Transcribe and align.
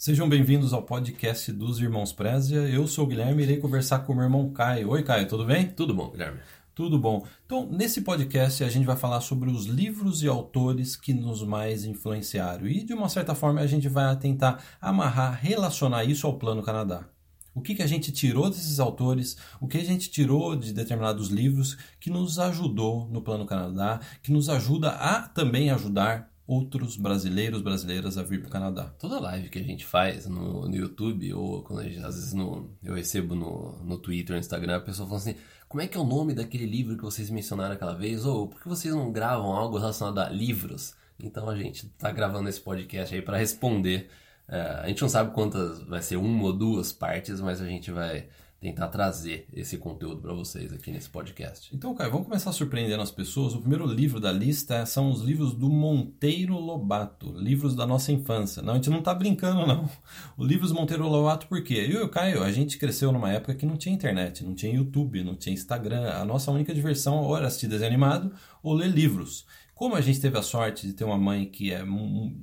Sejam 0.00 0.28
bem-vindos 0.28 0.72
ao 0.72 0.84
podcast 0.84 1.50
dos 1.50 1.80
Irmãos 1.80 2.12
Prézia. 2.12 2.58
Eu 2.58 2.86
sou 2.86 3.04
o 3.04 3.08
Guilherme 3.08 3.42
e 3.42 3.44
irei 3.44 3.56
conversar 3.56 3.98
com 3.98 4.12
o 4.12 4.14
meu 4.14 4.26
irmão 4.26 4.48
Caio. 4.50 4.90
Oi, 4.90 5.02
Caio, 5.02 5.26
tudo 5.26 5.44
bem? 5.44 5.66
Tudo 5.70 5.92
bom, 5.92 6.08
Guilherme. 6.08 6.38
Tudo 6.72 6.96
bom. 6.96 7.26
Então, 7.44 7.68
nesse 7.68 8.02
podcast 8.02 8.62
a 8.62 8.68
gente 8.68 8.86
vai 8.86 8.94
falar 8.94 9.20
sobre 9.20 9.50
os 9.50 9.66
livros 9.66 10.22
e 10.22 10.28
autores 10.28 10.94
que 10.94 11.12
nos 11.12 11.42
mais 11.42 11.84
influenciaram. 11.84 12.68
E, 12.68 12.84
de 12.84 12.94
uma 12.94 13.08
certa 13.08 13.34
forma, 13.34 13.60
a 13.60 13.66
gente 13.66 13.88
vai 13.88 14.14
tentar 14.16 14.62
amarrar, 14.80 15.36
relacionar 15.42 16.04
isso 16.04 16.28
ao 16.28 16.38
Plano 16.38 16.62
Canadá. 16.62 17.04
O 17.52 17.60
que, 17.60 17.74
que 17.74 17.82
a 17.82 17.88
gente 17.88 18.12
tirou 18.12 18.48
desses 18.48 18.78
autores, 18.78 19.36
o 19.60 19.66
que 19.66 19.78
a 19.78 19.84
gente 19.84 20.08
tirou 20.10 20.54
de 20.54 20.72
determinados 20.72 21.28
livros 21.28 21.76
que 21.98 22.08
nos 22.08 22.38
ajudou 22.38 23.08
no 23.08 23.20
Plano 23.20 23.44
Canadá, 23.44 23.98
que 24.22 24.30
nos 24.30 24.48
ajuda 24.48 24.90
a 24.90 25.22
também 25.22 25.70
ajudar 25.70 26.30
outros 26.48 26.96
brasileiros, 26.96 27.60
brasileiras 27.60 28.16
a 28.16 28.22
vir 28.22 28.40
para 28.40 28.48
o 28.48 28.50
Canadá. 28.50 28.84
Toda 28.98 29.20
live 29.20 29.50
que 29.50 29.58
a 29.58 29.62
gente 29.62 29.84
faz 29.84 30.26
no, 30.26 30.66
no 30.66 30.74
YouTube, 30.74 31.34
ou 31.34 31.62
quando 31.62 31.82
gente, 31.82 31.98
às 31.98 32.14
vezes 32.14 32.32
no, 32.32 32.70
eu 32.82 32.94
recebo 32.94 33.34
no, 33.34 33.78
no 33.84 33.98
Twitter, 33.98 34.34
no 34.34 34.40
Instagram, 34.40 34.78
a 34.78 34.80
pessoa 34.80 35.06
fala 35.06 35.20
assim: 35.20 35.34
como 35.68 35.82
é 35.82 35.86
que 35.86 35.98
é 35.98 36.00
o 36.00 36.06
nome 36.06 36.32
daquele 36.32 36.64
livro 36.64 36.96
que 36.96 37.02
vocês 37.02 37.28
mencionaram 37.28 37.74
aquela 37.74 37.94
vez? 37.94 38.24
Ou 38.24 38.48
por 38.48 38.62
que 38.62 38.66
vocês 38.66 38.94
não 38.94 39.12
gravam 39.12 39.52
algo 39.52 39.76
relacionado 39.76 40.18
a 40.20 40.30
livros? 40.30 40.94
Então 41.22 41.50
a 41.50 41.56
gente 41.56 41.84
está 41.84 42.10
gravando 42.10 42.48
esse 42.48 42.60
podcast 42.60 43.14
aí 43.14 43.20
para 43.20 43.36
responder. 43.36 44.08
É, 44.48 44.60
a 44.84 44.88
gente 44.88 45.02
não 45.02 45.08
sabe 45.10 45.34
quantas 45.34 45.82
vai 45.82 46.00
ser 46.00 46.16
uma 46.16 46.44
ou 46.44 46.52
duas 46.54 46.92
partes, 46.92 47.42
mas 47.42 47.60
a 47.60 47.66
gente 47.66 47.90
vai 47.90 48.26
tentar 48.60 48.88
trazer 48.88 49.46
esse 49.52 49.78
conteúdo 49.78 50.20
para 50.20 50.32
vocês 50.32 50.72
aqui 50.72 50.90
nesse 50.90 51.08
podcast. 51.08 51.74
Então, 51.74 51.94
Caio, 51.94 52.10
vamos 52.10 52.26
começar 52.26 52.50
surpreendendo 52.52 53.02
as 53.02 53.10
pessoas. 53.10 53.54
O 53.54 53.60
primeiro 53.60 53.86
livro 53.86 54.18
da 54.18 54.32
lista 54.32 54.84
são 54.84 55.10
os 55.10 55.20
livros 55.20 55.54
do 55.54 55.68
Monteiro 55.68 56.58
Lobato, 56.58 57.32
livros 57.38 57.76
da 57.76 57.86
nossa 57.86 58.10
infância. 58.10 58.60
Não, 58.60 58.72
a 58.72 58.76
gente 58.76 58.90
não 58.90 58.98
está 58.98 59.14
brincando, 59.14 59.64
não. 59.64 59.88
O 60.36 60.44
livros 60.44 60.72
Monteiro 60.72 61.06
Lobato, 61.06 61.46
por 61.46 61.62
quê? 61.62 61.86
Eu 61.88 62.00
e 62.00 62.02
o 62.02 62.08
Caio, 62.08 62.42
a 62.42 62.50
gente 62.50 62.78
cresceu 62.78 63.12
numa 63.12 63.32
época 63.32 63.54
que 63.54 63.64
não 63.64 63.76
tinha 63.76 63.94
internet, 63.94 64.44
não 64.44 64.54
tinha 64.54 64.74
YouTube, 64.74 65.22
não 65.22 65.36
tinha 65.36 65.54
Instagram. 65.54 66.10
A 66.10 66.24
nossa 66.24 66.50
única 66.50 66.74
diversão 66.74 67.36
era 67.36 67.46
assistir 67.46 67.68
desenho 67.68 67.90
animado 67.90 68.32
ou 68.62 68.74
ler 68.74 68.88
livros. 68.88 69.46
Como 69.78 69.94
a 69.94 70.00
gente 70.00 70.20
teve 70.20 70.36
a 70.36 70.42
sorte 70.42 70.88
de 70.88 70.92
ter 70.92 71.04
uma 71.04 71.16
mãe 71.16 71.44
que 71.44 71.72
é, 71.72 71.84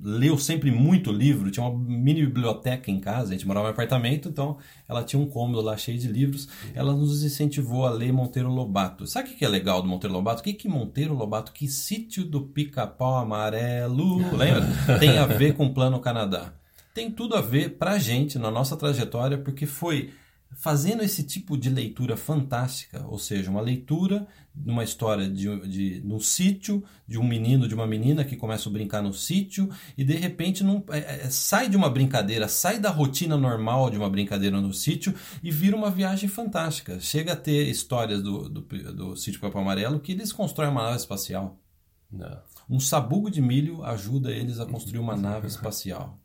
leu 0.02 0.38
sempre 0.38 0.72
muito 0.72 1.12
livro, 1.12 1.52
tinha 1.52 1.66
uma 1.66 1.78
mini 1.78 2.26
biblioteca 2.26 2.90
em 2.90 2.98
casa, 2.98 3.28
a 3.28 3.32
gente 3.34 3.46
morava 3.46 3.68
em 3.68 3.72
apartamento, 3.72 4.30
então 4.30 4.58
ela 4.88 5.04
tinha 5.04 5.22
um 5.22 5.28
cômodo 5.28 5.60
lá 5.60 5.76
cheio 5.76 6.00
de 6.00 6.08
livros, 6.08 6.48
ela 6.74 6.94
nos 6.94 7.26
incentivou 7.26 7.86
a 7.86 7.90
ler 7.90 8.14
Monteiro 8.14 8.48
Lobato. 8.48 9.06
Sabe 9.06 9.32
o 9.32 9.36
que 9.36 9.44
é 9.44 9.50
legal 9.50 9.82
do 9.82 9.88
Monteiro 9.90 10.14
Lobato? 10.14 10.40
O 10.40 10.44
que, 10.46 10.54
que 10.54 10.70
Monteiro 10.70 11.14
Lobato, 11.14 11.52
que 11.52 11.68
sítio 11.68 12.24
do 12.24 12.40
pica-pau 12.40 13.18
amarelo, 13.18 14.20
lembra? 14.32 14.98
Tem 14.98 15.18
a 15.18 15.26
ver 15.26 15.56
com 15.56 15.66
o 15.66 15.74
Plano 15.74 16.00
Canadá. 16.00 16.54
Tem 16.94 17.12
tudo 17.12 17.36
a 17.36 17.42
ver 17.42 17.72
pra 17.72 17.98
gente, 17.98 18.40
na 18.40 18.50
nossa 18.50 18.78
trajetória, 18.78 19.38
porque 19.38 19.66
foi 19.66 20.14
fazendo 20.54 21.04
esse 21.04 21.24
tipo 21.24 21.58
de 21.58 21.70
leitura 21.70 22.16
fantástica, 22.16 23.06
ou 23.08 23.20
seja, 23.20 23.52
uma 23.52 23.62
leitura 23.62 24.28
numa 24.56 24.84
história 24.84 25.30
de, 25.30 25.60
de 25.68 26.02
no 26.06 26.20
sítio 26.20 26.84
de 27.06 27.20
um 27.20 27.28
menino 27.28 27.68
de 27.68 27.76
uma 27.76 27.86
menina 27.86 28.24
que 28.24 28.38
começa 28.38 28.70
a 28.70 28.72
brincar 28.72 29.02
no 29.02 29.14
sítio 29.14 29.70
e 29.98 30.04
de 30.04 30.16
repente 30.16 30.64
não, 30.64 30.84
é, 30.90 31.26
é, 31.26 31.30
sai 31.30 31.68
de 31.68 31.76
uma 31.76 31.90
brincadeira, 31.90 32.48
sai 32.48 32.80
da 32.80 32.90
rotina 32.90 33.36
normal 33.36 33.90
de 33.90 33.98
uma 33.98 34.10
brincadeira 34.10 34.62
no 34.62 34.74
sítio 34.74 35.14
e 35.44 35.52
vira 35.52 35.76
uma 35.76 35.92
viagem 35.92 36.30
fantástica. 36.30 37.00
Chega 37.02 37.34
a 37.34 37.36
ter 37.36 37.68
histórias 37.68 38.24
do, 38.24 38.48
do, 38.48 38.62
do 38.62 39.16
sítio 39.18 39.42
Papo 39.42 39.60
Amarelo 39.60 40.00
que 40.00 40.14
eles 40.14 40.32
constroem 40.32 40.72
uma 40.72 40.84
nave 40.84 40.98
espacial. 40.98 41.60
Não. 42.10 42.40
Um 42.70 42.80
sabugo 42.80 43.30
de 43.30 43.42
milho 43.42 43.84
ajuda 43.84 44.32
eles 44.32 44.60
a 44.60 44.66
construir 44.66 45.00
uma 45.00 45.18
nave 45.18 45.48
espacial. 45.48 46.18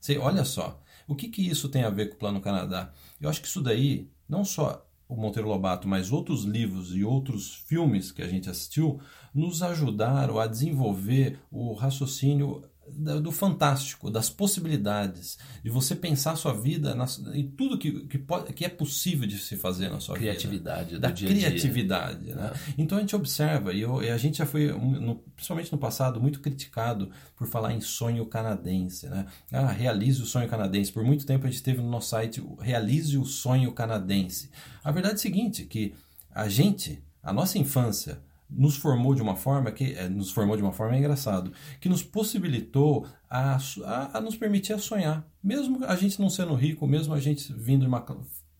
Você, 0.00 0.18
olha 0.18 0.44
só, 0.44 0.80
o 1.06 1.14
que, 1.14 1.28
que 1.28 1.46
isso 1.46 1.68
tem 1.68 1.84
a 1.84 1.90
ver 1.90 2.08
com 2.08 2.16
o 2.16 2.18
Plano 2.18 2.40
Canadá? 2.40 2.92
Eu 3.20 3.28
acho 3.28 3.40
que 3.40 3.48
isso 3.48 3.60
daí, 3.60 4.08
não 4.28 4.44
só 4.44 4.86
o 5.08 5.16
Monteiro 5.16 5.48
Lobato, 5.48 5.86
mas 5.86 6.10
outros 6.10 6.44
livros 6.44 6.94
e 6.94 7.04
outros 7.04 7.54
filmes 7.66 8.10
que 8.10 8.22
a 8.22 8.28
gente 8.28 8.48
assistiu, 8.48 8.98
nos 9.34 9.62
ajudaram 9.62 10.38
a 10.38 10.46
desenvolver 10.46 11.38
o 11.50 11.74
raciocínio 11.74 12.62
do 12.88 13.30
fantástico, 13.30 14.10
das 14.10 14.28
possibilidades, 14.28 15.38
de 15.62 15.70
você 15.70 15.94
pensar 15.94 16.32
a 16.32 16.36
sua 16.36 16.52
vida 16.52 16.94
na, 16.94 17.06
em 17.32 17.48
tudo 17.48 17.78
que, 17.78 18.06
que, 18.06 18.18
pode, 18.18 18.52
que 18.52 18.64
é 18.64 18.68
possível 18.68 19.26
de 19.26 19.38
se 19.38 19.56
fazer 19.56 19.88
na 19.88 20.00
sua 20.00 20.16
criatividade 20.16 20.90
vida. 20.90 21.00
Da 21.00 21.10
dia 21.10 21.28
criatividade. 21.28 22.24
Dia. 22.24 22.34
Né? 22.34 22.52
É. 22.52 22.74
Então 22.76 22.98
a 22.98 23.00
gente 23.00 23.14
observa, 23.14 23.72
e, 23.72 23.80
eu, 23.80 24.02
e, 24.02 24.10
a 24.10 24.18
gente 24.18 24.38
já 24.38 24.46
foi, 24.46 24.72
no, 24.72 25.16
principalmente 25.16 25.72
no 25.72 25.78
passado, 25.78 26.20
muito 26.20 26.40
criticado 26.40 27.10
por 27.36 27.46
falar 27.46 27.72
em 27.72 27.80
sonho 27.80 28.26
canadense. 28.26 29.08
Né? 29.08 29.26
Ah, 29.52 29.70
realize 29.70 30.20
o 30.20 30.26
sonho 30.26 30.48
canadense. 30.48 30.92
Por 30.92 31.04
muito 31.04 31.24
tempo 31.24 31.46
a 31.46 31.50
gente 31.50 31.62
teve 31.62 31.80
no 31.80 31.88
nosso 31.88 32.10
site 32.10 32.42
realize 32.60 33.16
o 33.16 33.24
sonho 33.24 33.72
canadense. 33.72 34.50
A 34.82 34.90
verdade 34.90 35.14
é 35.14 35.16
a 35.16 35.20
seguinte, 35.20 35.64
que 35.64 35.94
a 36.30 36.48
gente, 36.48 37.02
a 37.22 37.32
nossa 37.32 37.58
infância, 37.58 38.20
nos 38.54 38.76
formou 38.76 39.14
de 39.14 39.22
uma 39.22 39.36
forma 39.36 39.70
que 39.70 39.92
é, 39.94 40.08
nos 40.08 40.30
formou 40.30 40.56
de 40.56 40.62
uma 40.62 40.72
forma 40.72 40.94
é 40.94 40.98
engraçado 40.98 41.52
que 41.80 41.88
nos 41.88 42.02
possibilitou 42.02 43.06
a, 43.28 43.56
a, 43.84 44.18
a, 44.18 44.20
nos 44.20 44.36
permitir 44.36 44.72
a 44.74 44.78
sonhar. 44.78 45.26
Mesmo 45.42 45.84
a 45.84 45.96
gente 45.96 46.20
não 46.20 46.28
sendo 46.28 46.54
rico 46.54 46.86
mesmo 46.86 47.14
a 47.14 47.20
gente 47.20 47.52
vindo 47.52 47.82
de 47.82 47.88
uma 47.88 48.04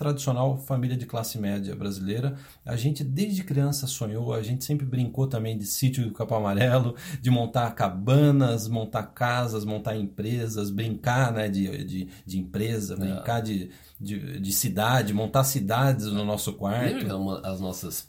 tradicional 0.03 0.59
família 0.59 0.97
de 0.97 1.07
classe 1.07 1.39
média 1.39 1.75
brasileira 1.77 2.37
a 2.65 2.77
gente 2.77 3.05
desde 3.05 3.45
criança 3.45 3.87
sonhou 3.87 4.35
a 4.35 4.43
gente 4.43 4.65
sempre 4.65 4.85
brincou 4.85 5.27
também 5.27 5.57
de 5.57 5.67
sítio 5.67 6.05
do 6.05 6.13
Capão 6.13 6.39
Amarelo 6.39 6.95
de 7.21 7.31
montar 7.31 7.75
cabanas 7.75 8.69
montar 8.69 9.05
casas 9.05 9.65
montar 9.65 9.97
empresas 9.97 10.71
brincar 10.71 11.33
né 11.33 11.49
de, 11.49 11.85
de, 11.85 12.09
de 12.27 12.39
empresa 12.39 12.97
brincar 12.97 13.39
é. 13.39 13.43
de 13.43 13.71
de, 14.03 14.41
de 14.41 14.53
cidade, 14.53 15.15
montar 15.15 15.45
cidades 15.45 16.07
no 16.07 16.25
nosso 16.25 16.55
quarto. 16.55 16.97
Lembra 16.97 17.17
uma, 17.17 17.41
as 17.41 17.61
nossas, 17.61 18.07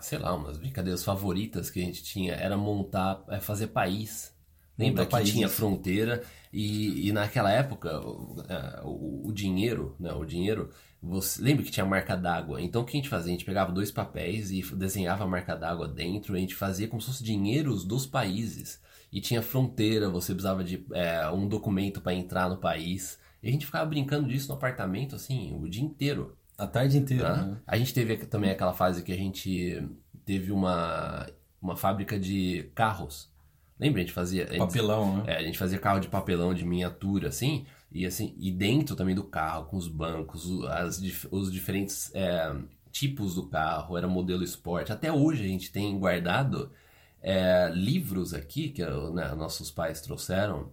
sei 0.00 0.18
lá, 0.18 0.34
umas 0.34 0.56
brincadeiras 0.56 1.02
favoritas 1.02 1.68
que 1.68 1.80
a 1.80 1.84
gente 1.84 2.02
tinha 2.04 2.34
era 2.34 2.56
montar, 2.56 3.24
é 3.28 3.40
fazer 3.40 3.68
país. 3.68 4.32
Lembra 4.78 5.04
que 5.04 5.10
país. 5.10 5.30
tinha 5.30 5.48
fronteira 5.48 6.22
e, 6.54 7.08
e 7.08 7.12
naquela 7.12 7.50
época 7.50 8.00
o, 8.00 8.36
é, 8.48 8.80
o, 8.84 9.28
o, 9.28 9.32
dinheiro, 9.32 9.96
né, 9.98 10.12
o 10.12 10.24
dinheiro, 10.24 10.70
você 11.02 11.42
lembra 11.42 11.64
que 11.64 11.70
tinha 11.72 11.84
marca 11.84 12.16
d'água? 12.16 12.62
Então 12.62 12.82
o 12.82 12.84
que 12.84 12.96
a 12.96 13.00
gente 13.00 13.08
fazia? 13.08 13.32
A 13.32 13.36
gente 13.36 13.44
pegava 13.44 13.72
dois 13.72 13.90
papéis 13.90 14.52
e 14.52 14.62
desenhava 14.76 15.24
a 15.24 15.26
marca 15.26 15.56
d'água 15.56 15.88
dentro, 15.88 16.36
a 16.36 16.38
gente 16.38 16.54
fazia 16.54 16.86
como 16.86 17.02
se 17.02 17.08
fosse 17.08 17.24
dinheiros 17.24 17.84
dos 17.84 18.06
países. 18.06 18.80
E 19.12 19.20
tinha 19.20 19.42
fronteira, 19.42 20.08
você 20.08 20.32
precisava 20.32 20.62
de 20.62 20.86
é, 20.92 21.28
um 21.30 21.48
documento 21.48 22.00
para 22.00 22.14
entrar 22.14 22.48
no 22.48 22.56
país. 22.56 23.18
E 23.42 23.48
a 23.48 23.50
gente 23.50 23.66
ficava 23.66 23.84
brincando 23.86 24.28
disso 24.28 24.48
no 24.48 24.54
apartamento, 24.54 25.16
assim, 25.16 25.56
o 25.60 25.68
dia 25.68 25.82
inteiro. 25.82 26.36
A 26.56 26.68
tarde 26.68 26.98
inteira. 26.98 27.36
Né? 27.36 27.56
A 27.66 27.76
gente 27.76 27.92
teve 27.92 28.16
também 28.26 28.50
aquela 28.50 28.72
fase 28.72 29.02
que 29.02 29.12
a 29.12 29.16
gente 29.16 29.88
teve 30.24 30.52
uma, 30.52 31.26
uma 31.60 31.76
fábrica 31.76 32.18
de 32.18 32.70
carros. 32.76 33.33
Lembra? 33.84 34.00
A 34.00 34.04
gente 34.04 34.14
fazia. 34.14 34.46
Papelão, 34.56 35.18
né? 35.18 35.34
É, 35.34 35.36
a 35.36 35.42
gente 35.42 35.58
fazia 35.58 35.78
carro 35.78 36.00
de 36.00 36.08
papelão 36.08 36.54
de 36.54 36.64
miniatura, 36.64 37.28
assim. 37.28 37.66
E 37.92 38.06
assim, 38.06 38.34
e 38.38 38.50
dentro 38.50 38.96
também 38.96 39.14
do 39.14 39.22
carro, 39.22 39.66
com 39.66 39.76
os 39.76 39.86
bancos, 39.86 40.46
as, 40.64 41.00
os 41.30 41.52
diferentes 41.52 42.10
é, 42.14 42.52
tipos 42.90 43.34
do 43.34 43.46
carro, 43.46 43.96
era 43.96 44.08
modelo 44.08 44.42
esporte. 44.42 44.90
Até 44.90 45.12
hoje 45.12 45.44
a 45.44 45.48
gente 45.48 45.70
tem 45.70 45.98
guardado 45.98 46.72
é, 47.22 47.70
livros 47.74 48.32
aqui 48.32 48.70
que 48.70 48.82
né, 49.12 49.34
nossos 49.34 49.70
pais 49.70 50.00
trouxeram 50.00 50.72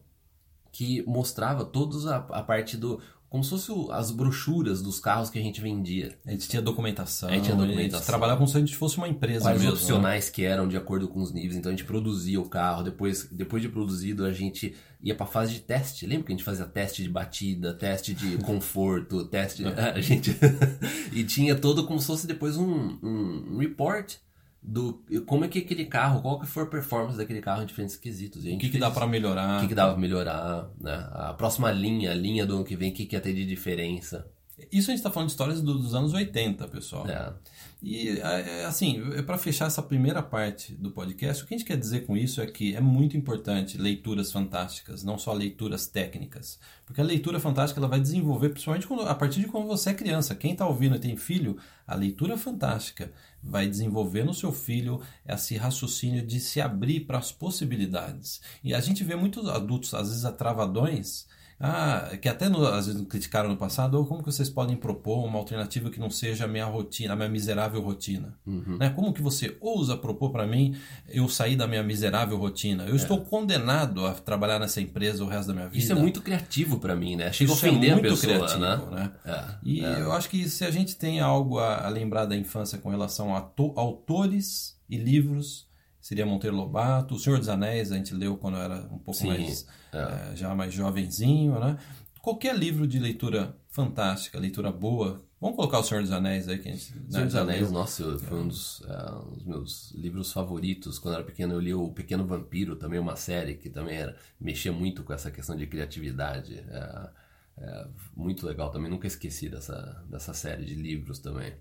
que 0.71 1.03
mostrava 1.03 1.65
todos 1.65 2.07
a, 2.07 2.17
a 2.17 2.41
parte 2.41 2.77
do 2.77 3.01
como 3.31 3.45
se 3.45 3.49
fosse 3.49 3.71
as 3.91 4.11
brochuras 4.11 4.81
dos 4.81 4.99
carros 4.99 5.29
que 5.29 5.39
a 5.39 5.41
gente 5.41 5.61
vendia. 5.61 6.19
A 6.25 6.31
gente 6.31 6.49
tinha 6.49 6.61
documentação. 6.61 7.29
A 7.29 7.31
gente 7.31 7.45
tinha 7.45 7.55
documentação. 7.55 7.95
A 7.95 8.01
gente 8.01 8.05
trabalhava 8.05 8.37
como 8.37 8.49
se 8.49 8.57
a 8.57 8.59
gente 8.59 8.75
fosse 8.75 8.97
uma 8.97 9.07
empresa 9.07 9.45
Quais 9.45 9.61
mesmo. 9.61 9.73
Opcionais 9.73 10.25
né? 10.25 10.31
que 10.33 10.43
eram 10.43 10.67
de 10.67 10.75
acordo 10.75 11.07
com 11.07 11.21
os 11.21 11.31
níveis. 11.31 11.55
Então 11.55 11.71
a 11.71 11.73
gente 11.73 11.85
produzia 11.85 12.41
o 12.41 12.49
carro. 12.49 12.83
Depois, 12.83 13.29
depois 13.31 13.61
de 13.61 13.69
produzido, 13.69 14.25
a 14.25 14.33
gente 14.33 14.75
ia 15.01 15.15
para 15.15 15.25
fase 15.25 15.53
de 15.53 15.61
teste. 15.61 16.05
Lembra 16.05 16.25
que 16.25 16.33
a 16.33 16.35
gente 16.35 16.43
fazia 16.43 16.65
teste 16.65 17.03
de 17.03 17.09
batida, 17.09 17.73
teste 17.73 18.13
de 18.13 18.35
conforto, 18.43 19.23
teste. 19.23 19.63
a 19.95 20.01
gente. 20.01 20.35
e 21.13 21.23
tinha 21.23 21.55
todo 21.55 21.87
como 21.87 22.01
se 22.01 22.07
fosse 22.07 22.27
depois 22.27 22.57
um, 22.57 22.99
um 23.01 23.57
report 23.59 24.15
do 24.61 25.03
como 25.25 25.43
é 25.43 25.47
que 25.47 25.59
aquele 25.59 25.85
carro, 25.85 26.21
qual 26.21 26.39
que 26.39 26.45
foi 26.45 26.63
a 26.63 26.65
performance 26.67 27.17
daquele 27.17 27.41
carro 27.41 27.63
em 27.63 27.65
diferentes 27.65 27.95
quesitos. 27.95 28.43
o 28.43 28.57
que, 28.57 28.69
que 28.69 28.77
dá 28.77 28.91
para 28.91 29.07
melhorar? 29.07 29.57
O 29.57 29.61
que, 29.61 29.69
que 29.69 29.75
dá 29.75 29.87
para 29.87 29.97
melhorar, 29.97 30.69
né? 30.79 31.09
A 31.13 31.33
próxima 31.33 31.71
linha, 31.71 32.11
a 32.11 32.15
linha 32.15 32.45
do 32.45 32.55
ano 32.55 32.63
que 32.63 32.75
vem, 32.75 32.91
o 32.91 32.93
que, 32.93 33.05
que 33.05 33.15
ia 33.15 33.21
ter 33.21 33.33
de 33.33 33.45
diferença. 33.45 34.27
Isso 34.71 34.91
a 34.91 34.93
gente 34.93 34.99
está 34.99 35.09
falando 35.09 35.27
de 35.27 35.33
histórias 35.33 35.61
dos 35.61 35.95
anos 35.95 36.13
80, 36.13 36.67
pessoal. 36.67 37.07
É. 37.09 37.33
E, 37.81 38.09
é, 38.09 38.61
é, 38.61 38.65
assim, 38.65 39.01
é 39.15 39.23
para 39.23 39.39
fechar 39.39 39.65
essa 39.65 39.81
primeira 39.81 40.21
parte 40.21 40.73
do 40.73 40.91
podcast, 40.91 41.43
o 41.43 41.47
que 41.47 41.55
a 41.55 41.57
gente 41.57 41.65
quer 41.65 41.77
dizer 41.77 42.05
com 42.05 42.15
isso 42.15 42.39
é 42.39 42.45
que 42.45 42.75
é 42.75 42.79
muito 42.79 43.17
importante 43.17 43.75
leituras 43.75 44.31
fantásticas, 44.31 45.03
não 45.03 45.17
só 45.17 45.33
leituras 45.33 45.87
técnicas. 45.87 46.59
Porque 46.85 47.01
a 47.01 47.03
leitura 47.03 47.39
fantástica 47.39 47.79
ela 47.79 47.87
vai 47.87 47.99
desenvolver, 47.99 48.49
principalmente 48.49 48.85
quando, 48.85 49.07
a 49.07 49.15
partir 49.15 49.39
de 49.39 49.47
quando 49.47 49.65
você 49.65 49.89
é 49.89 49.93
criança. 49.95 50.35
Quem 50.35 50.51
está 50.51 50.67
ouvindo 50.67 50.95
e 50.95 50.99
tem 50.99 51.17
filho, 51.17 51.57
a 51.87 51.95
leitura 51.95 52.37
fantástica 52.37 53.11
vai 53.41 53.67
desenvolver 53.67 54.23
no 54.23 54.33
seu 54.33 54.51
filho 54.51 55.01
esse 55.27 55.57
raciocínio 55.57 56.23
de 56.23 56.39
se 56.39 56.61
abrir 56.61 57.01
para 57.01 57.17
as 57.17 57.31
possibilidades. 57.31 58.41
E 58.63 58.75
a 58.75 58.79
gente 58.79 59.03
vê 59.03 59.15
muitos 59.15 59.49
adultos, 59.49 59.95
às 59.95 60.09
vezes, 60.09 60.23
atravadões 60.23 61.25
Ah, 61.61 62.17
que 62.17 62.27
até 62.27 62.49
no, 62.49 62.65
às 62.65 62.87
vezes 62.87 63.01
criticaram 63.07 63.49
no 63.49 63.57
passado, 63.57 63.95
ou 63.95 64.05
como 64.05 64.23
que 64.23 64.31
vocês 64.31 64.49
podem 64.49 64.75
propor 64.75 65.25
uma 65.25 65.37
alternativa 65.37 65.89
que 65.89 65.99
não 65.99 66.09
seja 66.09 66.45
a 66.45 66.47
minha 66.47 66.65
rotina, 66.65 67.13
a 67.13 67.15
minha 67.15 67.29
miserável 67.29 67.81
rotina? 67.81 68.37
Uhum. 68.45 68.77
Né? 68.77 68.89
Como 68.89 69.13
que 69.13 69.21
você 69.21 69.55
ousa 69.59 69.95
propor 69.95 70.31
para 70.31 70.47
mim 70.47 70.75
eu 71.09 71.27
sair 71.29 71.55
da 71.55 71.67
minha 71.67 71.83
miserável 71.83 72.37
rotina? 72.37 72.83
Eu 72.85 72.93
é. 72.93 72.95
estou 72.95 73.21
condenado 73.21 74.05
a 74.05 74.13
trabalhar 74.13 74.59
nessa 74.59 74.81
empresa 74.81 75.23
o 75.23 75.27
resto 75.27 75.49
da 75.49 75.53
minha 75.53 75.67
vida. 75.67 75.83
Isso 75.83 75.91
é 75.91 75.95
muito 75.95 76.21
criativo 76.21 76.79
para 76.79 76.95
mim, 76.95 77.15
né? 77.15 77.31
Chega 77.31 77.51
Isso 77.51 77.65
a 77.65 77.69
ofender 77.69 77.91
é 77.91 77.93
muito 77.93 78.07
a 78.07 78.09
pessoa, 78.09 78.33
criativo, 78.33 78.59
né? 78.59 78.75
né? 78.91 79.11
É, 79.25 79.43
e 79.63 79.85
é. 79.85 80.01
eu 80.01 80.11
acho 80.11 80.29
que 80.29 80.49
se 80.49 80.65
a 80.65 80.71
gente 80.71 80.95
tem 80.95 81.19
algo 81.19 81.59
a, 81.59 81.85
a 81.85 81.89
lembrar 81.89 82.25
da 82.25 82.35
infância 82.35 82.77
com 82.77 82.89
relação 82.89 83.35
a 83.35 83.51
autores 83.75 84.79
e 84.89 84.97
livros, 84.97 85.70
seria 86.01 86.25
Monteiro 86.25 86.55
Lobato. 86.55 87.15
O 87.15 87.19
Senhor 87.19 87.37
dos 87.37 87.47
Anéis 87.47 87.91
a 87.91 87.95
gente 87.95 88.13
leu 88.13 88.35
quando 88.37 88.57
era 88.57 88.81
um 88.91 88.97
pouco 88.97 89.13
Sim, 89.13 89.27
mais 89.27 89.67
é. 89.93 90.31
É, 90.31 90.35
já 90.35 90.53
mais 90.55 90.73
jovenzinho, 90.73 91.59
né? 91.59 91.77
Qualquer 92.21 92.55
livro 92.55 92.85
de 92.85 92.99
leitura 92.99 93.55
fantástica, 93.69 94.39
leitura 94.39 94.71
boa. 94.71 95.25
Vamos 95.39 95.55
colocar 95.55 95.79
o 95.79 95.83
Senhor 95.83 96.01
dos 96.01 96.11
Anéis 96.11 96.47
aí 96.47 96.59
que 96.59 96.69
a 96.69 96.71
gente. 96.71 96.93
Né, 96.95 97.05
Senhor 97.09 97.25
dos 97.25 97.35
Anéis, 97.35 97.61
leu. 97.61 97.71
nossa, 97.71 98.19
foi 98.19 98.39
um 98.39 98.47
dos, 98.47 98.81
uh, 98.81 99.27
um 99.27 99.33
dos, 99.33 99.43
meus 99.43 99.91
livros 99.93 100.31
favoritos. 100.31 100.99
Quando 100.99 101.15
eu 101.15 101.19
era 101.19 101.27
pequeno, 101.27 101.53
eu 101.53 101.59
li 101.59 101.73
O 101.73 101.89
Pequeno 101.89 102.25
Vampiro, 102.25 102.75
também 102.75 102.99
uma 102.99 103.15
série 103.15 103.55
que 103.55 103.69
também 103.69 103.97
era, 103.97 104.15
mexia 104.39 104.71
muito 104.71 105.03
com 105.03 105.13
essa 105.13 105.31
questão 105.31 105.55
de 105.55 105.65
criatividade. 105.65 106.59
É, 106.59 107.09
é, 107.57 107.87
muito 108.15 108.45
legal 108.45 108.69
também, 108.69 108.89
nunca 108.89 109.07
esqueci 109.07 109.49
dessa, 109.49 110.03
dessa 110.07 110.33
série 110.33 110.65
de 110.65 110.75
livros 110.75 111.19
também. 111.19 111.53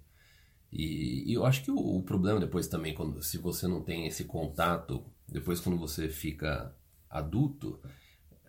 E, 0.72 1.30
e 1.30 1.34
eu 1.34 1.44
acho 1.44 1.64
que 1.64 1.70
o, 1.70 1.76
o, 1.76 2.02
problema 2.02 2.38
depois 2.38 2.68
também, 2.68 2.94
quando, 2.94 3.22
se 3.22 3.38
você 3.38 3.66
não 3.66 3.82
tem 3.82 4.06
esse 4.06 4.24
contato, 4.24 5.04
depois 5.28 5.60
quando 5.60 5.78
você 5.78 6.08
fica 6.08 6.74
adulto, 7.08 7.80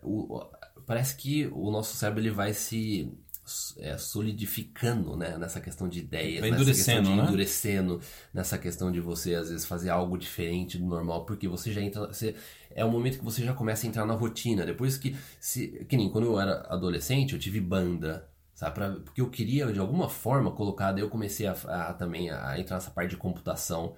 o, 0.02 0.44
parece 0.86 1.16
que 1.16 1.46
o 1.46 1.70
nosso 1.70 1.96
cérebro 1.96 2.20
ele 2.20 2.30
vai 2.30 2.52
se 2.52 3.12
é, 3.78 3.98
solidificando 3.98 5.16
né? 5.16 5.36
nessa 5.36 5.60
questão 5.60 5.88
de 5.88 5.98
ideias, 5.98 6.40
vai 6.40 6.50
nessa 6.52 6.64
questão 6.64 7.02
de 7.02 7.10
né? 7.10 7.22
endurecendo, 7.24 8.00
nessa 8.32 8.56
questão 8.56 8.92
de 8.92 9.00
você 9.00 9.34
às 9.34 9.50
vezes 9.50 9.66
fazer 9.66 9.90
algo 9.90 10.16
diferente 10.16 10.78
do 10.78 10.86
normal, 10.86 11.24
porque 11.24 11.48
você 11.48 11.72
já 11.72 11.80
entra. 11.80 12.06
Você, 12.06 12.36
é 12.70 12.84
o 12.84 12.90
momento 12.90 13.18
que 13.18 13.24
você 13.24 13.44
já 13.44 13.52
começa 13.52 13.86
a 13.86 13.88
entrar 13.88 14.06
na 14.06 14.14
rotina. 14.14 14.64
Depois 14.64 14.96
que. 14.96 15.16
Se, 15.40 15.84
que 15.88 15.96
nem 15.96 16.08
quando 16.08 16.24
eu 16.24 16.40
era 16.40 16.66
adolescente, 16.68 17.34
eu 17.34 17.38
tive 17.38 17.60
banda 17.60 18.28
sabe? 18.62 18.74
Pra, 18.76 18.90
porque 18.92 19.20
eu 19.20 19.28
queria 19.28 19.72
de 19.72 19.80
alguma 19.80 20.08
forma 20.08 20.52
colocar, 20.52 20.92
daí 20.92 21.02
eu 21.02 21.10
comecei 21.10 21.46
a, 21.46 21.52
a, 21.52 21.94
também 21.94 22.30
a 22.30 22.58
entrar 22.58 22.76
nessa 22.76 22.90
parte 22.90 23.10
de 23.10 23.16
computação. 23.16 23.96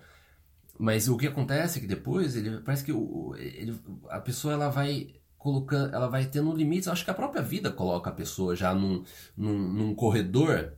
Mas 0.78 1.06
o 1.06 1.16
que 1.16 1.26
acontece 1.26 1.78
é 1.78 1.80
que 1.82 1.86
depois 1.86 2.34
ele 2.34 2.58
parece 2.60 2.84
que 2.84 2.92
o, 2.92 3.34
ele, 3.36 3.78
a 4.08 4.20
pessoa 4.20 4.54
ela 4.54 4.70
vai 4.70 5.14
colocando, 5.38 5.94
ela 5.94 6.08
vai 6.08 6.26
tendo 6.26 6.54
limites. 6.56 6.88
Acho 6.88 7.04
que 7.04 7.10
a 7.10 7.14
própria 7.14 7.42
vida 7.42 7.70
coloca 7.70 8.10
a 8.10 8.12
pessoa 8.12 8.56
já 8.56 8.74
num, 8.74 9.04
num, 9.36 9.58
num 9.72 9.94
corredor 9.94 10.72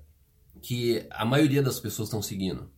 que 0.60 1.06
a 1.10 1.24
maioria 1.24 1.62
das 1.62 1.78
pessoas 1.80 2.08
estão 2.08 2.20
seguindo. 2.20 2.70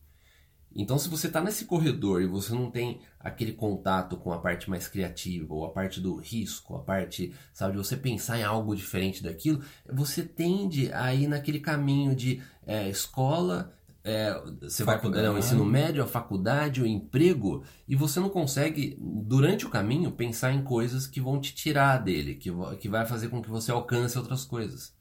Então, 0.75 0.99
se 0.99 1.09
você 1.09 1.27
está 1.27 1.41
nesse 1.41 1.65
corredor 1.65 2.21
e 2.21 2.27
você 2.27 2.53
não 2.53 2.69
tem 2.69 3.01
aquele 3.19 3.53
contato 3.53 4.15
com 4.17 4.31
a 4.31 4.37
parte 4.37 4.69
mais 4.69 4.87
criativa, 4.87 5.53
ou 5.53 5.65
a 5.65 5.69
parte 5.69 5.99
do 5.99 6.15
risco, 6.15 6.75
a 6.75 6.79
parte, 6.79 7.33
sabe, 7.51 7.73
de 7.73 7.77
você 7.79 7.97
pensar 7.97 8.37
em 8.37 8.43
algo 8.43 8.75
diferente 8.75 9.23
daquilo, 9.23 9.61
você 9.91 10.23
tende 10.23 10.91
a 10.93 11.13
ir 11.13 11.27
naquele 11.27 11.59
caminho 11.59 12.15
de 12.15 12.41
é, 12.65 12.87
escola, 12.87 13.73
é, 14.03 14.31
você 14.61 14.85
faculdade. 14.85 15.23
vai 15.23 15.31
para 15.31 15.33
o 15.33 15.37
ensino 15.39 15.65
médio, 15.65 16.03
a 16.03 16.07
faculdade, 16.07 16.81
o 16.81 16.85
emprego, 16.85 17.63
e 17.87 17.95
você 17.95 18.19
não 18.19 18.29
consegue, 18.29 18.95
durante 18.99 19.65
o 19.65 19.69
caminho, 19.69 20.11
pensar 20.11 20.53
em 20.53 20.63
coisas 20.63 21.07
que 21.07 21.19
vão 21.19 21.41
te 21.41 21.53
tirar 21.53 21.97
dele, 21.97 22.35
que, 22.35 22.51
que 22.79 22.87
vai 22.87 23.05
fazer 23.05 23.29
com 23.29 23.41
que 23.41 23.49
você 23.49 23.71
alcance 23.71 24.17
outras 24.17 24.45
coisas. 24.45 24.93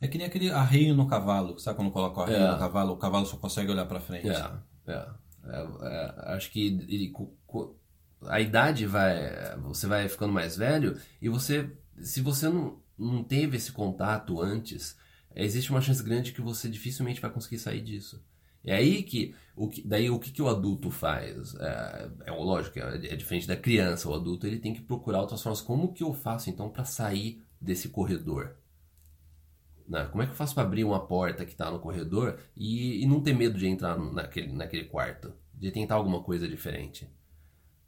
É 0.00 0.08
que 0.08 0.18
nem 0.18 0.26
aquele 0.26 0.50
arreio 0.50 0.96
no 0.96 1.06
cavalo, 1.06 1.60
sabe 1.60 1.76
quando 1.76 1.92
coloca 1.92 2.20
o 2.20 2.22
arreio 2.24 2.42
é. 2.42 2.50
no 2.50 2.58
cavalo, 2.58 2.92
o 2.92 2.96
cavalo 2.96 3.24
só 3.24 3.36
consegue 3.36 3.70
olhar 3.70 3.86
para 3.86 4.00
frente. 4.00 4.28
É. 4.28 4.71
É, 4.86 5.08
é, 5.44 5.68
é, 5.82 6.14
acho 6.34 6.50
que 6.50 6.66
ele, 6.66 7.12
a 8.26 8.40
idade 8.40 8.86
vai. 8.86 9.56
Você 9.62 9.86
vai 9.86 10.08
ficando 10.08 10.32
mais 10.32 10.56
velho 10.56 10.98
e 11.20 11.28
você. 11.28 11.70
Se 12.00 12.20
você 12.20 12.48
não, 12.48 12.80
não 12.98 13.22
teve 13.22 13.56
esse 13.56 13.72
contato 13.72 14.40
antes, 14.40 14.96
existe 15.34 15.70
uma 15.70 15.80
chance 15.80 16.02
grande 16.02 16.32
que 16.32 16.40
você 16.40 16.68
dificilmente 16.68 17.20
vai 17.20 17.30
conseguir 17.30 17.58
sair 17.58 17.82
disso. 17.82 18.22
É 18.64 18.74
aí 18.74 19.02
que, 19.02 19.34
o 19.56 19.68
que 19.68 19.82
daí 19.82 20.08
o 20.08 20.20
que, 20.20 20.30
que 20.30 20.40
o 20.40 20.48
adulto 20.48 20.90
faz? 20.90 21.54
É, 21.56 22.10
é 22.26 22.30
lógico, 22.30 22.78
é, 22.78 22.94
é, 22.94 23.16
diferente 23.16 23.46
da 23.46 23.56
criança. 23.56 24.08
O 24.08 24.14
adulto 24.14 24.46
ele 24.46 24.58
tem 24.58 24.72
que 24.72 24.82
procurar 24.82 25.20
outras 25.20 25.42
formas. 25.42 25.60
Como 25.60 25.92
que 25.92 26.02
eu 26.02 26.14
faço 26.14 26.48
então 26.48 26.70
para 26.70 26.84
sair 26.84 27.42
desse 27.60 27.88
corredor? 27.88 28.56
Né? 29.88 30.04
Como 30.06 30.22
é 30.22 30.26
que 30.26 30.32
eu 30.32 30.36
faço 30.36 30.54
para 30.54 30.64
abrir 30.64 30.84
uma 30.84 31.06
porta 31.06 31.44
que 31.44 31.52
está 31.52 31.70
no 31.70 31.80
corredor 31.80 32.38
e, 32.56 33.02
e, 33.02 33.06
não 33.06 33.20
ter 33.20 33.34
medo 33.34 33.58
de 33.58 33.66
entrar 33.66 33.98
naquele, 33.98 34.52
naquele 34.52 34.84
quarto? 34.84 35.32
De 35.54 35.70
tentar 35.70 35.96
alguma 35.96 36.22
coisa 36.22 36.48
diferente? 36.48 37.08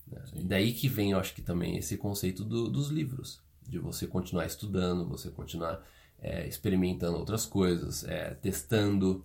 Né? 0.06 0.22
Daí 0.44 0.72
que 0.72 0.88
vem, 0.88 1.12
eu 1.12 1.18
acho 1.18 1.34
que 1.34 1.42
também, 1.42 1.76
esse 1.76 1.96
conceito 1.96 2.44
do, 2.44 2.68
dos 2.68 2.88
livros. 2.88 3.42
De 3.62 3.78
você 3.78 4.06
continuar 4.06 4.44
estudando, 4.44 5.08
você 5.08 5.30
continuar 5.30 5.82
é, 6.20 6.46
experimentando 6.46 7.18
outras 7.18 7.46
coisas, 7.46 8.04
é, 8.04 8.34
testando. 8.34 9.24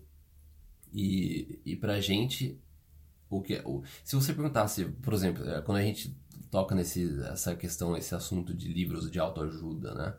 E, 0.94 1.60
e 1.66 1.76
pra 1.76 2.00
gente, 2.00 2.60
o 3.30 3.42
que, 3.42 3.62
o, 3.66 3.84
se 4.04 4.16
você 4.16 4.34
perguntasse, 4.34 4.86
por 4.86 5.14
exemplo, 5.14 5.48
é, 5.48 5.62
quando 5.62 5.78
a 5.78 5.84
gente 5.84 6.16
toca 6.50 6.74
nesse, 6.74 7.22
essa 7.24 7.56
questão, 7.56 7.96
esse 7.96 8.16
assunto 8.16 8.54
de 8.54 8.68
livros 8.68 9.10
de 9.12 9.20
autoajuda, 9.20 9.94
né? 9.94 10.16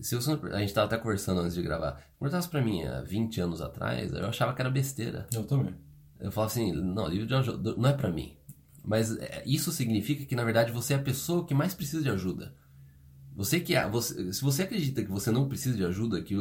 Se 0.00 0.14
você, 0.14 0.32
a 0.32 0.58
gente 0.58 0.68
estava 0.68 0.86
até 0.86 0.98
conversando 0.98 1.40
antes 1.40 1.54
de 1.54 1.62
gravar. 1.62 2.02
Perguntasse 2.18 2.48
para 2.48 2.62
mim 2.62 2.84
há 2.84 3.00
20 3.02 3.40
anos 3.40 3.60
atrás, 3.60 4.12
eu 4.12 4.26
achava 4.26 4.52
que 4.52 4.60
era 4.60 4.70
besteira. 4.70 5.26
Eu 5.32 5.44
também. 5.44 5.74
Eu 6.18 6.32
falava 6.32 6.52
assim, 6.52 6.72
não, 6.72 7.06
livro 7.08 7.26
de 7.26 7.34
ajuda 7.34 7.74
não 7.76 7.88
é 7.88 7.92
para 7.92 8.10
mim. 8.10 8.36
Mas 8.82 9.16
é, 9.16 9.42
isso 9.46 9.72
significa 9.72 10.24
que, 10.24 10.36
na 10.36 10.44
verdade, 10.44 10.72
você 10.72 10.94
é 10.94 10.96
a 10.96 11.02
pessoa 11.02 11.46
que 11.46 11.54
mais 11.54 11.74
precisa 11.74 12.02
de 12.02 12.10
ajuda. 12.10 12.54
Você 13.34 13.58
que 13.58 13.74
é, 13.74 13.88
você, 13.88 14.32
se 14.32 14.42
você 14.42 14.62
acredita 14.62 15.02
que 15.02 15.10
você 15.10 15.30
não 15.30 15.48
precisa 15.48 15.76
de 15.76 15.84
ajuda, 15.84 16.22
que 16.22 16.36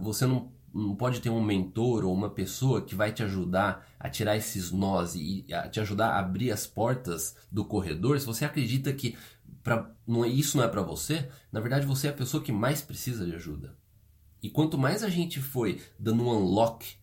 você 0.00 0.26
não, 0.26 0.50
não 0.74 0.96
pode 0.96 1.20
ter 1.20 1.30
um 1.30 1.42
mentor 1.42 2.04
ou 2.04 2.12
uma 2.12 2.30
pessoa 2.30 2.82
que 2.82 2.94
vai 2.94 3.12
te 3.12 3.22
ajudar 3.22 3.86
a 3.98 4.08
tirar 4.08 4.36
esses 4.36 4.72
nós 4.72 5.14
e 5.14 5.46
a 5.52 5.68
te 5.68 5.80
ajudar 5.80 6.10
a 6.10 6.18
abrir 6.18 6.50
as 6.50 6.66
portas 6.66 7.36
do 7.50 7.64
corredor, 7.64 8.18
se 8.18 8.26
você 8.26 8.44
acredita 8.44 8.92
que 8.92 9.16
pra, 9.66 9.90
não 10.06 10.24
é, 10.24 10.28
isso 10.28 10.56
não 10.56 10.62
é 10.62 10.68
para 10.68 10.80
você, 10.80 11.28
na 11.50 11.58
verdade 11.58 11.84
você 11.84 12.06
é 12.06 12.10
a 12.10 12.12
pessoa 12.12 12.40
que 12.40 12.52
mais 12.52 12.80
precisa 12.80 13.26
de 13.26 13.34
ajuda. 13.34 13.76
E 14.40 14.48
quanto 14.48 14.78
mais 14.78 15.02
a 15.02 15.08
gente 15.08 15.40
foi 15.40 15.82
dando 15.98 16.22
um 16.22 16.30
unlock, 16.30 16.96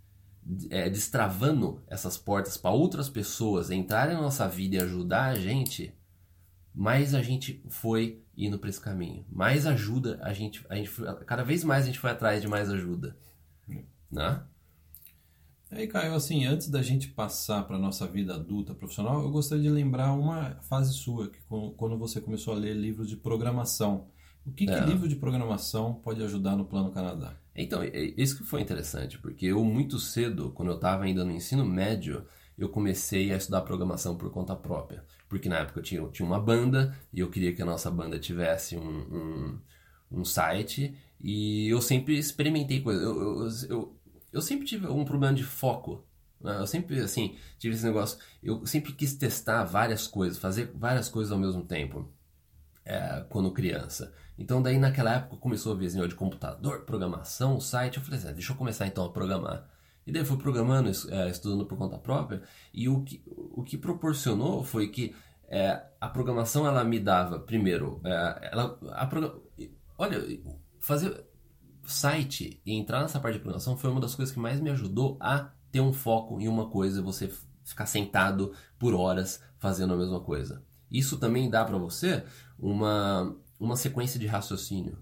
é, 0.70 0.89
destravando 0.89 1.84
essas 1.88 2.17
portas 2.17 2.55
para 2.55 2.72
outras 2.72 3.10
pessoas 3.10 3.70
entrarem 3.70 4.15
na 4.15 4.22
nossa 4.22 4.48
vida 4.48 4.77
e 4.77 4.82
ajudar 4.82 5.25
a 5.25 5.36
gente, 5.36 5.93
mais 6.74 7.13
a 7.13 7.22
gente 7.22 7.62
foi 7.67 8.24
indo 8.38 8.58
para 8.58 8.70
esse 8.70 8.79
caminho. 8.79 9.25
Mais 9.29 9.65
ajuda 9.65 10.17
a 10.24 10.32
gente, 10.32 10.65
a 10.70 10.75
gente 10.75 10.88
foi, 10.88 11.13
cada 11.25 11.43
vez 11.43 11.65
mais 11.65 11.84
a 11.84 11.88
gente 11.88 12.00
foi 12.00 12.12
atrás 12.12 12.41
de 12.41 12.48
mais 12.48 12.70
ajuda, 12.70 13.17
né? 14.10 14.41
Aí, 15.75 15.88
Caio, 15.88 16.13
assim, 16.13 16.46
antes 16.46 16.70
da 16.70 16.82
gente 16.82 17.08
passar 17.10 17.63
para 17.63 17.77
nossa 17.77 18.08
vida 18.08 18.36
adulta 18.36 18.74
profissional, 18.74 19.22
eu 19.22 19.32
gostaria 19.32 19.63
de 19.63 19.70
lembrar 19.70 20.13
uma 20.13 20.58
fase 20.62 20.94
sua, 20.94 21.30
que 21.30 21.39
quando 21.77 21.98
você 21.98 22.22
começou 22.22 22.53
a 22.53 22.58
ler 22.58 22.74
livros 22.75 23.10
de 23.10 23.15
programação. 23.15 24.08
O 24.46 24.51
que, 24.51 24.70
é. 24.70 24.80
que 24.80 24.89
livro 24.89 25.08
de 25.08 25.15
programação 25.15 25.94
pode 25.94 26.22
ajudar 26.24 26.56
no 26.56 26.65
Plano 26.65 26.92
Canadá? 26.92 27.34
Então, 27.56 27.82
isso 28.18 28.38
que 28.38 28.44
foi 28.44 28.62
interessante, 28.62 29.18
porque 29.18 29.46
eu 29.46 29.63
muito 29.63 30.00
cedo, 30.00 30.51
quando 30.51 30.70
eu 30.70 30.75
estava 30.75 31.03
ainda 31.03 31.24
no 31.24 31.32
ensino 31.32 31.63
médio, 31.63 32.25
eu 32.58 32.70
comecei 32.70 33.32
a 33.32 33.38
estudar 33.38 33.62
programação 33.62 34.15
por 34.15 34.30
conta 34.32 34.56
própria. 34.56 35.03
Porque 35.30 35.50
na 35.50 35.60
época 35.60 35.80
eu 35.80 35.84
tinha, 35.84 36.01
eu 36.01 36.12
tinha 36.12 36.25
uma 36.25 36.39
banda 36.39 36.98
e 37.12 37.20
eu 37.20 37.30
queria 37.30 37.53
que 37.53 37.62
a 37.62 37.65
nossa 37.65 37.89
banda 37.89 38.20
tivesse 38.20 38.75
um, 38.75 38.82
um, 38.82 39.60
um 40.20 40.25
site 40.25 40.96
e 41.20 41.68
eu 41.70 41.82
sempre 41.82 42.18
experimentei 42.18 42.82
coisas. 42.82 43.03
Eu, 43.03 43.22
eu, 43.22 43.48
eu, 43.70 44.00
eu 44.34 44.42
sempre 44.42 44.66
tive 44.66 44.88
um 44.88 45.06
problema 45.06 45.36
de 45.36 45.44
foco. 45.44 46.04
Né? 46.42 46.58
Eu 46.58 46.68
sempre, 46.68 47.00
assim, 47.00 47.38
tive 47.60 47.75
esse 47.75 47.86
negócio. 47.86 48.18
Eu 48.42 48.66
sempre 48.66 48.92
quis 48.92 49.13
testar 49.13 49.63
várias 49.63 50.08
coisas, 50.08 50.40
fazer 50.40 50.72
várias 50.75 51.08
coisas 51.08 51.32
ao 51.32 51.38
mesmo 51.38 51.63
tempo, 51.63 52.12
é, 52.84 53.24
quando 53.30 53.52
criança. 53.52 54.12
Então, 54.38 54.62
daí 54.62 54.80
naquela 54.80 55.13
época 55.13 55.38
começou 55.38 55.74
a 55.74 55.75
ver 55.75 55.90
de 56.08 56.16
computador, 56.16 56.82
programação, 56.82 57.60
site. 57.60 57.98
Eu 57.98 58.04
falei 58.04 58.20
assim, 58.20 58.30
ah, 58.30 58.34
deixa 58.34 58.52
eu 58.52 58.58
começar 58.58 58.88
então 58.88 59.06
a 59.06 59.12
programar. 59.12 59.70
E 60.06 60.12
daí 60.12 60.25
fui 60.25 60.38
programando, 60.38 60.90
é, 61.12 61.30
estudando 61.30 61.66
por 61.66 61.78
conta 61.78 61.98
própria. 61.98 62.42
E 62.74 62.90
o 62.90 63.04
que, 63.04 63.24
o 63.28 63.63
que 63.63 63.78
proporcionou 63.78 64.63
foi 64.63 64.88
que 64.88 65.16
é, 65.48 65.82
a 66.02 66.10
programação 66.10 66.66
ela 66.66 66.84
me 66.84 67.00
dava, 67.00 67.40
primeiro, 67.40 68.02
é, 68.04 68.50
ela, 68.52 68.78
a, 68.90 69.10
olha, 69.98 70.20
fazer 70.80 71.24
site 71.86 72.62
e 72.66 72.74
entrar 72.74 73.02
nessa 73.02 73.20
parte 73.20 73.36
de 73.36 73.40
programação 73.40 73.78
foi 73.78 73.90
uma 73.90 74.02
das 74.02 74.16
coisas 74.16 74.34
que 74.34 74.40
mais 74.40 74.60
me 74.60 74.70
ajudou 74.70 75.18
a 75.20 75.52
ter 75.72 75.82
um 75.82 75.94
foco 75.94 76.40
em 76.40 76.48
uma 76.48 76.70
coisa, 76.70 77.02
você 77.02 77.32
ficar 77.63 77.86
sentado 77.86 78.54
por 78.78 78.94
horas 78.94 79.42
fazendo 79.58 79.94
a 79.94 79.98
mesma 79.98 80.20
coisa. 80.20 80.63
Isso 80.92 81.18
também 81.18 81.50
dá 81.50 81.66
para 81.66 81.78
você 81.78 82.24
uma, 82.60 83.36
uma 83.60 83.75
sequência 83.75 84.20
de 84.20 84.28
raciocínio. 84.28 84.98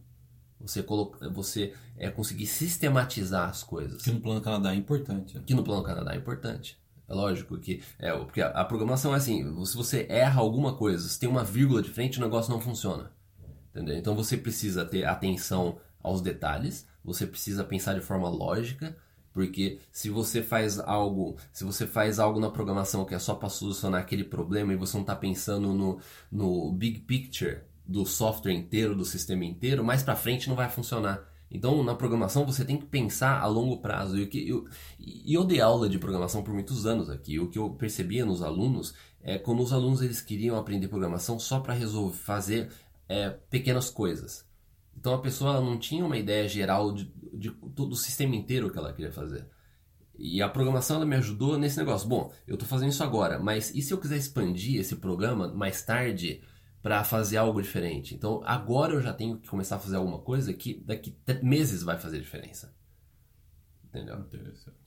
Você, 0.60 0.84
coloca, 0.84 1.30
você 1.30 1.74
é, 1.98 2.10
conseguir 2.10 2.46
sistematizar 2.46 3.50
as 3.50 3.64
coisas. 3.64 4.02
Que 4.02 4.12
no 4.12 4.22
Plano 4.22 4.42
Canadá 4.42 4.74
é 4.74 4.76
importante. 4.76 5.40
Que 5.42 5.54
no 5.54 5.64
Plano 5.64 5.84
Canadá 5.84 6.14
é 6.14 6.18
importante. 6.18 6.80
É 7.10 7.14
lógico 7.14 7.58
que. 7.58 7.82
É, 8.00 8.16
porque 8.18 8.42
a, 8.42 8.50
a 8.50 8.64
programação 8.64 9.14
é 9.14 9.18
assim: 9.18 9.66
se 9.66 9.76
você 9.76 10.06
erra 10.10 10.40
alguma 10.40 10.76
coisa, 10.76 11.08
se 11.10 11.20
tem 11.20 11.28
uma 11.28 11.44
vírgula 11.44 11.82
de 11.82 11.90
frente, 11.90 12.20
o 12.20 12.22
negócio 12.22 12.52
não 12.52 12.62
funciona. 12.62 13.12
Entendeu? 13.72 13.98
Então 13.98 14.16
você 14.16 14.38
precisa 14.38 14.86
ter 14.86 15.06
atenção 15.06 15.78
aos 16.04 16.22
detalhes, 16.22 16.88
você 17.04 17.26
precisa 17.26 17.64
pensar 17.64 17.94
de 17.94 18.02
forma 18.02 18.30
lógica, 18.30 18.96
porque 19.34 19.80
se 19.92 20.10
você 20.10 20.44
faz 20.44 20.80
algo, 20.80 21.38
se 21.54 21.64
você 21.64 21.88
faz 21.88 22.20
algo 22.20 22.40
na 22.40 22.50
programação 22.50 23.06
que 23.06 23.16
é 23.16 23.20
só 23.20 23.34
para 23.34 23.50
solucionar 23.50 24.02
aquele 24.02 24.24
problema 24.24 24.74
e 24.74 24.76
você 24.78 24.96
não 24.96 25.02
está 25.02 25.16
pensando 25.16 25.74
no, 25.74 26.00
no 26.32 26.72
big 26.72 27.00
picture 27.02 27.62
do 27.86 28.06
software 28.06 28.54
inteiro, 28.54 28.96
do 28.96 29.06
sistema 29.06 29.46
inteiro, 29.46 29.84
mais 29.84 30.04
para 30.04 30.16
frente 30.16 30.50
não 30.50 30.56
vai 30.56 30.70
funcionar. 30.70 31.28
Então, 31.50 31.84
na 31.84 31.94
programação, 31.94 32.46
você 32.46 32.64
tem 32.64 32.78
que 32.78 32.86
pensar 32.86 33.42
a 33.42 33.46
longo 33.46 33.82
prazo. 33.82 34.18
E, 34.18 34.50
eu, 34.50 34.66
eu 35.28 35.44
dei 35.44 35.60
aula 35.60 35.90
de 35.90 36.00
programação 36.00 36.42
por 36.42 36.54
muitos 36.54 36.86
anos 36.86 37.10
aqui. 37.10 37.40
O 37.40 37.50
que 37.50 37.60
eu 37.60 37.72
percebia 37.72 38.26
nos 38.26 38.42
alunos 38.42 38.94
é 39.22 39.38
quando 39.38 39.62
os 39.62 39.74
alunos 39.74 40.02
eles 40.02 40.22
queriam 40.22 40.56
aprender 40.58 40.88
programação 40.88 41.38
só 41.38 41.60
para 41.60 41.74
resolver 41.74 42.16
fazer 42.16 42.72
é, 43.08 43.30
pequenas 43.50 43.90
coisas. 43.90 44.46
Então, 44.98 45.14
a 45.14 45.22
pessoa 45.22 45.62
não 45.62 45.78
tinha 45.78 46.06
uma 46.06 46.18
ideia 46.18 46.48
geral 46.48 46.94
de, 46.94 47.12
de 47.34 47.52
todo 47.76 47.94
o 47.94 47.96
sistema 47.96 48.36
inteiro 48.36 48.72
que 48.72 48.78
ela 48.78 48.94
queria 48.94 49.12
fazer. 49.12 49.48
E 50.18 50.42
a 50.42 50.50
programação 50.50 50.98
ela 50.98 51.06
me 51.06 51.16
ajudou 51.16 51.58
nesse 51.58 51.78
negócio. 51.78 52.08
Bom, 52.08 52.32
eu 52.48 52.54
estou 52.54 52.70
fazendo 52.70 52.90
isso 52.90 53.04
agora, 53.04 53.40
mas 53.40 53.74
e 53.74 53.82
se 53.82 53.92
eu 53.92 53.98
quiser 53.98 54.18
expandir 54.18 54.80
esse 54.80 54.98
programa 54.98 55.52
mais 55.52 55.82
tarde 55.82 56.44
para 56.82 57.04
fazer 57.04 57.38
algo 57.38 57.62
diferente. 57.62 58.16
Então 58.16 58.42
agora 58.46 58.94
eu 58.94 59.02
já 59.02 59.14
tenho 59.14 59.40
que 59.40 59.48
começar 59.48 59.78
a 59.78 59.80
fazer 59.80 59.96
alguma 59.96 60.20
coisa 60.20 60.54
que 60.54 60.84
daqui 60.86 61.16
meses 61.42 61.84
vai 61.84 61.98
fazer 61.98 62.20
diferença. 62.20 62.76
Entendeu? 63.86 64.20
Interessante. 64.20 64.81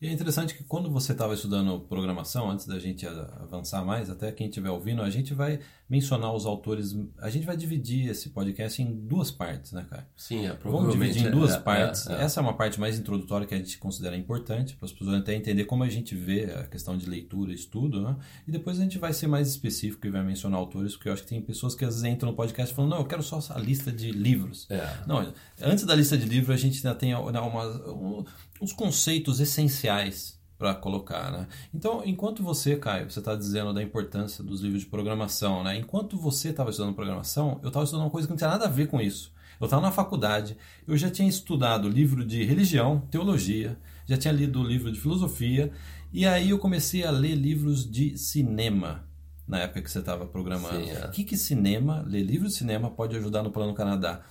E 0.00 0.06
é 0.06 0.12
interessante 0.12 0.54
que 0.54 0.62
quando 0.62 0.88
você 0.88 1.10
estava 1.10 1.34
estudando 1.34 1.80
programação, 1.80 2.48
antes 2.50 2.66
da 2.66 2.78
gente 2.78 3.04
avançar 3.04 3.84
mais, 3.84 4.08
até 4.08 4.30
quem 4.30 4.46
estiver 4.46 4.70
ouvindo, 4.70 5.02
a 5.02 5.10
gente 5.10 5.34
vai 5.34 5.58
mencionar 5.90 6.32
os 6.32 6.46
autores. 6.46 6.96
A 7.18 7.28
gente 7.30 7.44
vai 7.44 7.56
dividir 7.56 8.08
esse 8.08 8.30
podcast 8.30 8.80
em 8.80 8.94
duas 8.94 9.32
partes, 9.32 9.72
né, 9.72 9.84
cara? 9.90 10.06
Sim, 10.14 10.46
é, 10.46 10.56
Vamos 10.62 10.92
dividir 10.92 11.26
em 11.26 11.30
duas 11.30 11.52
é, 11.52 11.56
é 11.56 11.60
partes. 11.60 12.06
É, 12.06 12.14
é. 12.14 12.22
Essa 12.22 12.38
é 12.38 12.42
uma 12.42 12.54
parte 12.54 12.78
mais 12.78 12.96
introdutória 12.96 13.44
que 13.44 13.54
a 13.54 13.56
gente 13.56 13.76
considera 13.78 14.16
importante, 14.16 14.76
para 14.76 14.86
as 14.86 14.92
pessoas 14.92 15.14
até 15.14 15.34
entender 15.34 15.64
como 15.64 15.82
a 15.82 15.88
gente 15.88 16.14
vê 16.14 16.44
a 16.44 16.64
questão 16.64 16.96
de 16.96 17.08
leitura 17.08 17.50
e 17.50 17.54
estudo, 17.54 18.00
né? 18.00 18.16
E 18.46 18.52
depois 18.52 18.78
a 18.78 18.82
gente 18.82 18.98
vai 18.98 19.12
ser 19.12 19.26
mais 19.26 19.48
específico 19.48 20.06
e 20.06 20.10
vai 20.10 20.22
mencionar 20.22 20.60
autores, 20.60 20.94
porque 20.94 21.08
eu 21.08 21.12
acho 21.12 21.22
que 21.22 21.28
tem 21.28 21.42
pessoas 21.42 21.74
que 21.74 21.84
às 21.84 21.94
vezes 21.94 22.04
entram 22.04 22.30
no 22.30 22.36
podcast 22.36 22.72
falando, 22.72 22.92
não, 22.92 22.98
eu 22.98 23.06
quero 23.06 23.22
só 23.22 23.40
a 23.50 23.58
lista 23.58 23.90
de 23.90 24.12
livros. 24.12 24.66
É. 24.70 24.86
Não, 25.06 25.32
antes 25.60 25.84
da 25.84 25.94
lista 25.94 26.16
de 26.16 26.26
livros, 26.26 26.54
a 26.54 26.58
gente 26.58 26.86
ainda 26.86 26.96
tem 26.96 27.14
uma, 27.14 27.40
uma, 27.40 28.24
uns 28.60 28.72
conceitos 28.72 29.40
essenciais 29.40 30.38
para 30.58 30.74
colocar, 30.74 31.30
né? 31.30 31.46
Então, 31.72 32.02
enquanto 32.04 32.42
você, 32.42 32.76
Caio, 32.76 33.08
você 33.08 33.20
está 33.20 33.36
dizendo 33.36 33.72
da 33.72 33.82
importância 33.82 34.42
dos 34.42 34.60
livros 34.60 34.82
de 34.82 34.88
programação, 34.88 35.62
né? 35.62 35.76
Enquanto 35.78 36.18
você 36.18 36.48
estava 36.48 36.70
estudando 36.70 36.94
programação, 36.94 37.60
eu 37.62 37.68
estava 37.68 37.84
estudando 37.84 38.06
uma 38.06 38.10
coisa 38.10 38.26
que 38.26 38.32
não 38.32 38.36
tinha 38.36 38.50
nada 38.50 38.66
a 38.66 38.68
ver 38.68 38.88
com 38.88 39.00
isso. 39.00 39.32
Eu 39.60 39.66
estava 39.66 39.82
na 39.82 39.92
faculdade, 39.92 40.56
eu 40.86 40.96
já 40.96 41.10
tinha 41.10 41.28
estudado 41.28 41.88
livro 41.88 42.24
de 42.24 42.44
religião, 42.44 43.00
teologia, 43.10 43.78
já 44.06 44.16
tinha 44.16 44.32
lido 44.32 44.62
livro 44.62 44.90
de 44.90 45.00
filosofia, 45.00 45.72
e 46.12 46.26
aí 46.26 46.50
eu 46.50 46.58
comecei 46.58 47.04
a 47.04 47.10
ler 47.10 47.34
livros 47.34 47.88
de 47.88 48.16
cinema 48.18 49.04
na 49.46 49.60
época 49.60 49.82
que 49.82 49.90
você 49.90 50.00
estava 50.00 50.26
programando. 50.26 50.84
Sim, 50.84 50.90
é. 50.90 51.06
O 51.06 51.10
que, 51.10 51.24
que 51.24 51.36
cinema, 51.36 52.04
ler 52.06 52.22
livros 52.22 52.52
de 52.52 52.58
cinema 52.58 52.90
pode 52.90 53.16
ajudar 53.16 53.42
no 53.42 53.50
Plano 53.50 53.74
Canadá? 53.74 54.22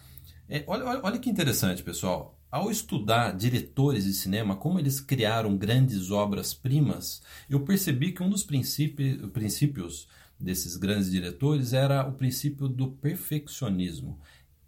É, 0.49 0.63
olha, 0.67 0.85
olha, 0.85 0.99
olha 1.03 1.19
que 1.19 1.29
interessante, 1.29 1.83
pessoal 1.83 2.36
ao 2.49 2.71
estudar 2.71 3.35
diretores 3.35 4.05
de 4.05 4.13
cinema, 4.13 4.55
como 4.55 4.79
eles 4.79 4.99
criaram 4.99 5.57
grandes 5.57 6.11
obras-primas, 6.11 7.21
eu 7.49 7.61
percebi 7.61 8.11
que 8.11 8.23
um 8.23 8.29
dos 8.29 8.43
princípios 8.43 10.07
desses 10.39 10.77
grandes 10.77 11.11
diretores 11.11 11.73
era 11.73 12.07
o 12.07 12.13
princípio 12.13 12.67
do 12.67 12.91
perfeccionismo. 12.91 14.19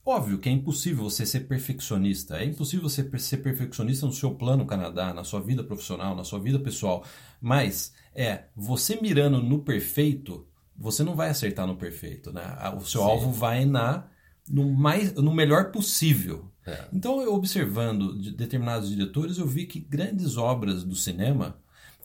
Óbvio 0.05 0.39
que 0.39 0.50
é 0.50 0.51
impossível 0.51 1.03
você 1.03 1.25
ser 1.25 1.41
perfeccionista, 1.41 2.38
é 2.38 2.45
impossível 2.45 2.89
você 2.89 3.07
ser 3.19 3.38
perfeccionista 3.38 4.05
no 4.05 4.12
seu 4.12 4.33
plano 4.33 4.65
Canadá, 4.65 5.13
na 5.13 5.24
sua 5.24 5.39
vida 5.39 5.63
profissional, 5.63 6.15
na 6.15 6.24
sua 6.24 6.39
vida 6.39 6.59
pessoal, 6.59 7.05
mas 7.39 7.93
é 8.15 8.45
você 8.55 9.00
mirando 9.00 9.41
no 9.41 9.59
perfeito, 9.59 10.48
você 10.75 11.03
não 11.03 11.15
vai 11.15 11.29
acertar 11.29 11.67
no 11.67 11.77
perfeito, 11.77 12.31
né? 12.33 12.41
O 12.75 12.81
seu 12.81 13.01
Sim. 13.01 13.07
alvo 13.07 13.31
vai 13.31 13.65
na 13.65 14.07
no 14.50 14.72
mais 14.72 15.13
no 15.13 15.34
melhor 15.34 15.72
possível. 15.72 16.50
É. 16.65 16.86
Então, 16.91 17.22
eu 17.22 17.34
observando 17.34 18.20
de 18.20 18.32
determinados 18.32 18.89
diretores, 18.89 19.38
eu 19.38 19.48
vi 19.48 19.65
que 19.65 19.79
grandes 19.79 20.38
obras 20.38 20.84
do 20.84 20.96
cinema 20.96 21.58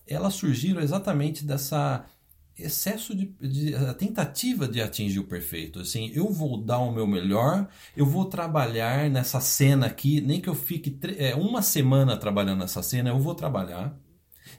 elas 0.06 0.34
surgiram 0.34 0.82
exatamente 0.82 1.44
dessa 1.44 2.04
excesso 2.56 3.14
de, 3.16 3.26
de 3.40 3.74
a 3.74 3.92
tentativa 3.94 4.68
de 4.68 4.80
atingir 4.80 5.18
o 5.18 5.26
perfeito. 5.26 5.80
Assim, 5.80 6.12
eu 6.14 6.30
vou 6.30 6.56
dar 6.62 6.78
o 6.78 6.92
meu 6.92 7.06
melhor, 7.06 7.68
eu 7.96 8.06
vou 8.06 8.26
trabalhar 8.26 9.10
nessa 9.10 9.40
cena 9.40 9.86
aqui, 9.86 10.20
nem 10.20 10.40
que 10.40 10.48
eu 10.48 10.54
fique 10.54 10.96
é, 11.18 11.34
uma 11.34 11.62
semana 11.62 12.16
trabalhando 12.16 12.60
nessa 12.60 12.82
cena, 12.82 13.10
eu 13.10 13.18
vou 13.18 13.34
trabalhar. 13.34 13.98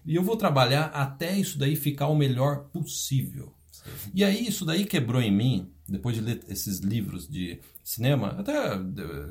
E 0.06 0.16
eu 0.16 0.24
vou 0.24 0.36
trabalhar 0.36 0.86
até 0.88 1.38
isso 1.38 1.58
daí 1.58 1.76
ficar 1.76 2.08
o 2.08 2.16
melhor 2.16 2.66
possível. 2.66 3.54
Sim. 3.72 4.12
E 4.14 4.24
aí 4.24 4.46
isso 4.46 4.66
daí 4.66 4.86
quebrou 4.86 5.22
em 5.22 5.32
mim 5.32 5.72
depois 5.88 6.16
de 6.16 6.22
ler 6.22 6.44
esses 6.48 6.80
livros 6.80 7.28
de 7.28 7.60
cinema, 7.84 8.30
até 8.40 8.80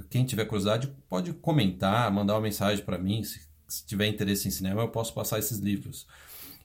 quem 0.08 0.25
tiver 0.25 0.44
curiosidade 0.44 0.92
pode 1.08 1.32
comentar, 1.32 2.11
mandar 2.12 2.34
uma 2.34 2.40
mensagem 2.40 2.84
para 2.84 2.99
mim, 2.99 3.25
se, 3.25 3.40
se, 3.66 3.84
tiver 3.84 4.06
interesse 4.06 4.46
em 4.46 4.50
cinema, 4.50 4.82
eu 4.82 4.88
posso 4.88 5.12
passar 5.12 5.38
esses 5.38 5.58
livros. 5.58 6.06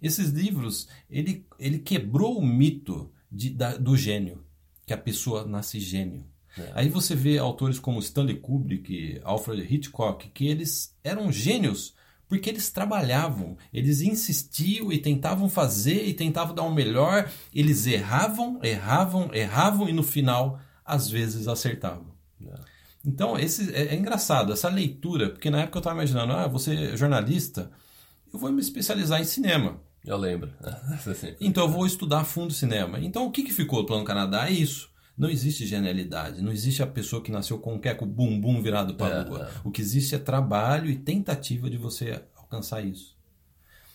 Esses 0.02 0.30
livros, 0.30 0.88
ele, 1.10 1.46
ele 1.60 1.80
quebrou 1.80 2.38
o 2.38 2.46
mito 2.46 3.12
de, 3.32 3.50
da, 3.50 3.76
do 3.76 3.98
gênio, 3.98 4.44
que 4.86 4.94
a 4.94 4.98
pessoa 4.98 5.46
nasce 5.46 5.80
gênio. 5.80 6.24
É. 6.58 6.72
Aí 6.76 6.90
você 6.90 7.16
vê 7.16 7.38
autores 7.38 7.80
como 7.80 8.00
Stanley 8.00 8.38
Kubrick, 8.38 9.20
Alfred 9.24 9.62
Hitchcock, 9.74 10.30
que 10.30 10.48
eles 10.48 10.96
eram 11.04 11.32
gênios 11.32 11.96
porque 12.30 12.48
eles 12.48 12.70
trabalhavam, 12.70 13.58
eles 13.74 14.02
insistiam 14.02 14.94
e 14.94 15.00
tentavam 15.00 15.50
fazer 15.50 16.06
e 16.06 16.14
tentavam 16.14 16.54
dar 16.54 16.62
o 16.62 16.74
melhor, 16.74 17.30
eles 17.54 17.88
erravam, 17.88 18.60
erravam, 18.64 19.34
erravam 19.34 19.90
e 19.90 19.94
no 19.94 20.04
final 20.04 20.60
às 20.86 21.10
vezes 21.10 21.48
acertavam. 21.48 22.14
É. 22.46 22.54
Então 23.04 23.38
esse 23.38 23.74
é, 23.74 23.88
é, 23.88 23.96
engraçado 23.96 24.54
essa 24.54 24.70
leitura, 24.70 25.32
porque 25.32 25.50
na 25.50 25.62
época 25.62 25.78
eu 25.78 25.80
estava 25.80 25.96
imaginando, 25.96 26.34
ah, 26.34 26.48
você 26.48 26.76
é 26.76 26.96
jornalista, 26.96 27.72
eu 28.32 28.38
vou 28.38 28.52
me 28.52 28.62
especializar 28.62 29.20
em 29.20 29.26
cinema. 29.26 29.82
Eu 30.06 30.16
lembro. 30.16 30.52
então 31.42 31.64
eu 31.64 31.70
vou 31.70 31.86
estudar 31.86 32.20
a 32.20 32.24
fundo 32.24 32.54
cinema. 32.54 33.00
Então 33.00 33.26
o 33.26 33.32
que, 33.32 33.44
que 33.44 33.52
ficou 33.52 33.82
do 33.82 33.88
Plano 33.88 34.06
Canadá 34.06 34.48
é 34.48 34.52
isso. 34.52 34.89
Não 35.20 35.30
existe 35.30 35.66
genialidade, 35.66 36.42
não 36.42 36.50
existe 36.50 36.82
a 36.82 36.88
pessoa 36.88 37.22
que 37.22 37.30
nasceu 37.30 37.60
com 37.60 37.76
o 37.76 37.80
queco 37.80 38.06
bumbum 38.06 38.62
virado 38.62 38.96
para 38.96 39.18
a 39.18 39.22
é, 39.22 39.24
lua. 39.26 39.52
É. 39.54 39.60
O 39.66 39.70
que 39.70 39.82
existe 39.82 40.16
é 40.16 40.18
trabalho 40.18 40.90
e 40.90 40.96
tentativa 40.96 41.70
de 41.70 41.76
você 41.76 42.24
alcançar 42.38 42.82
isso. 42.86 43.20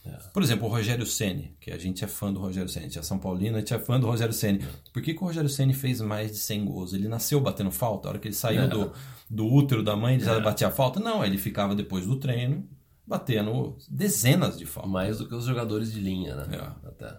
É. 0.05 0.11
Por 0.35 0.43
exemplo, 0.43 0.67
o 0.67 0.71
Rogério 0.71 1.07
Ceni, 1.07 1.57
que 1.59 1.71
a 1.71 1.79
gente 1.79 2.05
é 2.05 2.07
fã 2.07 2.31
do 2.31 2.39
Rogério 2.39 2.69
Ceni, 2.69 2.85
a 2.85 2.89
gente 2.89 2.99
é 2.99 3.03
São 3.03 3.19
Paulino, 3.19 3.57
a 3.57 3.61
gente 3.61 3.73
é 3.73 3.79
fã 3.79 3.99
do 3.99 4.07
Rogério 4.07 4.35
Ceni. 4.35 4.63
É. 4.63 4.69
Por 4.93 5.03
que, 5.03 5.15
que 5.15 5.23
o 5.23 5.27
Rogério 5.27 5.49
Ceni 5.49 5.73
fez 5.73 6.03
mais 6.03 6.31
de 6.31 6.37
100 6.37 6.65
gols? 6.67 6.93
Ele 6.93 7.09
nasceu 7.09 7.41
batendo 7.41 7.71
falta? 7.71 8.07
A 8.07 8.11
hora 8.11 8.19
que 8.19 8.29
ele 8.29 8.35
saiu 8.35 8.65
é. 8.65 8.69
do, 8.69 8.93
do 9.31 9.47
útero 9.47 9.83
da 9.83 9.97
mãe, 9.97 10.17
ele 10.17 10.25
já 10.25 10.39
batia 10.41 10.71
falta? 10.71 11.01
Não, 11.01 11.25
ele 11.25 11.39
ficava 11.39 11.75
depois 11.75 12.07
do 12.07 12.17
treino 12.17 12.69
batendo 13.07 13.79
dezenas 13.89 14.59
de 14.59 14.67
faltas. 14.67 14.93
Mais 14.93 15.19
do 15.19 15.27
que 15.27 15.35
os 15.35 15.47
jogadores 15.47 15.91
de 15.91 16.01
linha, 16.01 16.37
né? 16.37 16.75
Até. 16.85 17.17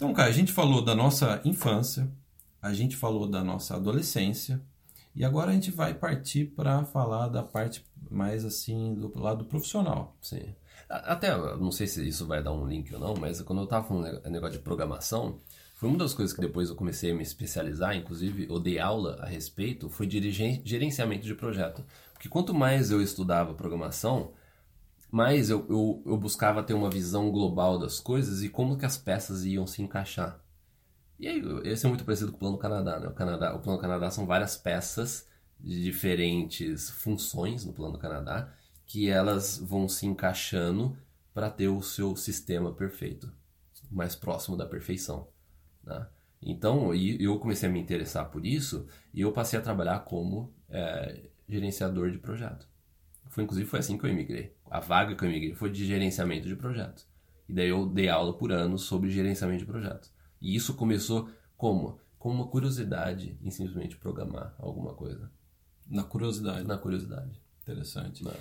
Então, 0.00 0.14
cara, 0.14 0.30
a 0.30 0.32
gente 0.32 0.50
falou 0.50 0.82
da 0.82 0.94
nossa 0.94 1.42
infância, 1.44 2.10
a 2.62 2.72
gente 2.72 2.96
falou 2.96 3.26
da 3.26 3.44
nossa 3.44 3.76
adolescência, 3.76 4.58
e 5.14 5.22
agora 5.22 5.50
a 5.50 5.52
gente 5.52 5.70
vai 5.70 5.92
partir 5.92 6.46
para 6.46 6.86
falar 6.86 7.28
da 7.28 7.42
parte 7.42 7.84
mais 8.10 8.42
assim 8.46 8.94
do 8.94 9.12
lado 9.20 9.44
profissional. 9.44 10.16
Sim. 10.22 10.54
Até, 10.88 11.36
não 11.58 11.70
sei 11.70 11.86
se 11.86 12.08
isso 12.08 12.26
vai 12.26 12.42
dar 12.42 12.50
um 12.50 12.66
link 12.66 12.90
ou 12.94 12.98
não, 12.98 13.14
mas 13.14 13.42
quando 13.42 13.58
eu 13.58 13.64
estava 13.64 13.86
falando 13.86 14.26
negócio 14.30 14.56
de 14.56 14.64
programação, 14.64 15.38
foi 15.76 15.90
uma 15.90 15.98
das 15.98 16.14
coisas 16.14 16.34
que 16.34 16.40
depois 16.40 16.70
eu 16.70 16.76
comecei 16.76 17.10
a 17.10 17.14
me 17.14 17.22
especializar, 17.22 17.94
inclusive 17.94 18.46
eu 18.48 18.58
dei 18.58 18.78
aula 18.78 19.18
a 19.20 19.26
respeito, 19.26 19.90
foi 19.90 20.08
gerenciamento 20.08 21.26
de 21.26 21.34
projeto. 21.34 21.84
Porque 22.14 22.26
quanto 22.26 22.54
mais 22.54 22.90
eu 22.90 23.02
estudava 23.02 23.52
programação, 23.52 24.32
mas 25.10 25.50
eu, 25.50 25.66
eu, 25.68 26.02
eu, 26.06 26.16
buscava 26.16 26.62
ter 26.62 26.74
uma 26.74 26.90
visão 26.90 27.30
global 27.30 27.78
das 27.78 27.98
coisas 27.98 28.42
e 28.42 28.48
como 28.48 28.78
que 28.78 28.86
as 28.86 28.96
peças 28.96 29.44
iam 29.44 29.66
se 29.66 29.82
encaixar. 29.82 30.40
E 31.18 31.26
aí, 31.26 31.42
esse 31.64 31.84
é 31.84 31.88
muito 31.88 32.04
parecido 32.04 32.30
com 32.30 32.36
o 32.36 32.40
Plano 32.40 32.58
Canadá, 32.58 32.98
né? 33.00 33.08
O, 33.08 33.12
Canadá, 33.12 33.54
o 33.54 33.58
Plano 33.60 33.80
Canadá 33.80 34.10
são 34.10 34.24
várias 34.24 34.56
peças 34.56 35.28
de 35.58 35.82
diferentes 35.82 36.90
funções 36.90 37.64
no 37.64 37.72
Plano 37.72 37.98
Canadá 37.98 38.52
que 38.86 39.08
elas 39.08 39.58
vão 39.58 39.88
se 39.88 40.06
encaixando 40.06 40.96
para 41.34 41.50
ter 41.50 41.68
o 41.68 41.82
seu 41.82 42.16
sistema 42.16 42.72
perfeito, 42.72 43.32
mais 43.90 44.16
próximo 44.16 44.56
da 44.56 44.66
perfeição. 44.66 45.28
Né? 45.84 46.06
Então, 46.42 46.94
eu 46.94 47.38
comecei 47.38 47.68
a 47.68 47.72
me 47.72 47.80
interessar 47.80 48.30
por 48.30 48.46
isso 48.46 48.86
e 49.12 49.20
eu 49.20 49.32
passei 49.32 49.58
a 49.58 49.62
trabalhar 49.62 50.00
como 50.00 50.52
é, 50.68 51.24
gerenciador 51.48 52.10
de 52.10 52.18
projeto. 52.18 52.69
Foi, 53.30 53.44
inclusive, 53.44 53.68
foi 53.68 53.78
assim 53.78 53.96
que 53.96 54.04
eu 54.04 54.10
emigrei. 54.10 54.54
A 54.68 54.80
vaga 54.80 55.14
que 55.14 55.24
eu 55.24 55.28
emigrei 55.28 55.54
foi 55.54 55.70
de 55.70 55.86
gerenciamento 55.86 56.46
de 56.46 56.56
projetos. 56.56 57.06
E 57.48 57.54
daí 57.54 57.68
eu 57.68 57.86
dei 57.86 58.08
aula 58.08 58.36
por 58.36 58.52
ano 58.52 58.76
sobre 58.76 59.08
gerenciamento 59.08 59.60
de 59.60 59.66
projetos. 59.66 60.12
E 60.40 60.54
isso 60.54 60.74
começou 60.74 61.30
como? 61.56 61.98
Com 62.18 62.30
uma 62.30 62.46
curiosidade 62.46 63.38
em 63.42 63.50
simplesmente 63.50 63.96
programar 63.96 64.54
alguma 64.58 64.94
coisa. 64.94 65.30
Na 65.88 66.02
curiosidade. 66.02 66.66
Na 66.66 66.76
curiosidade. 66.76 67.40
Interessante. 67.62 68.24
Não. 68.24 68.32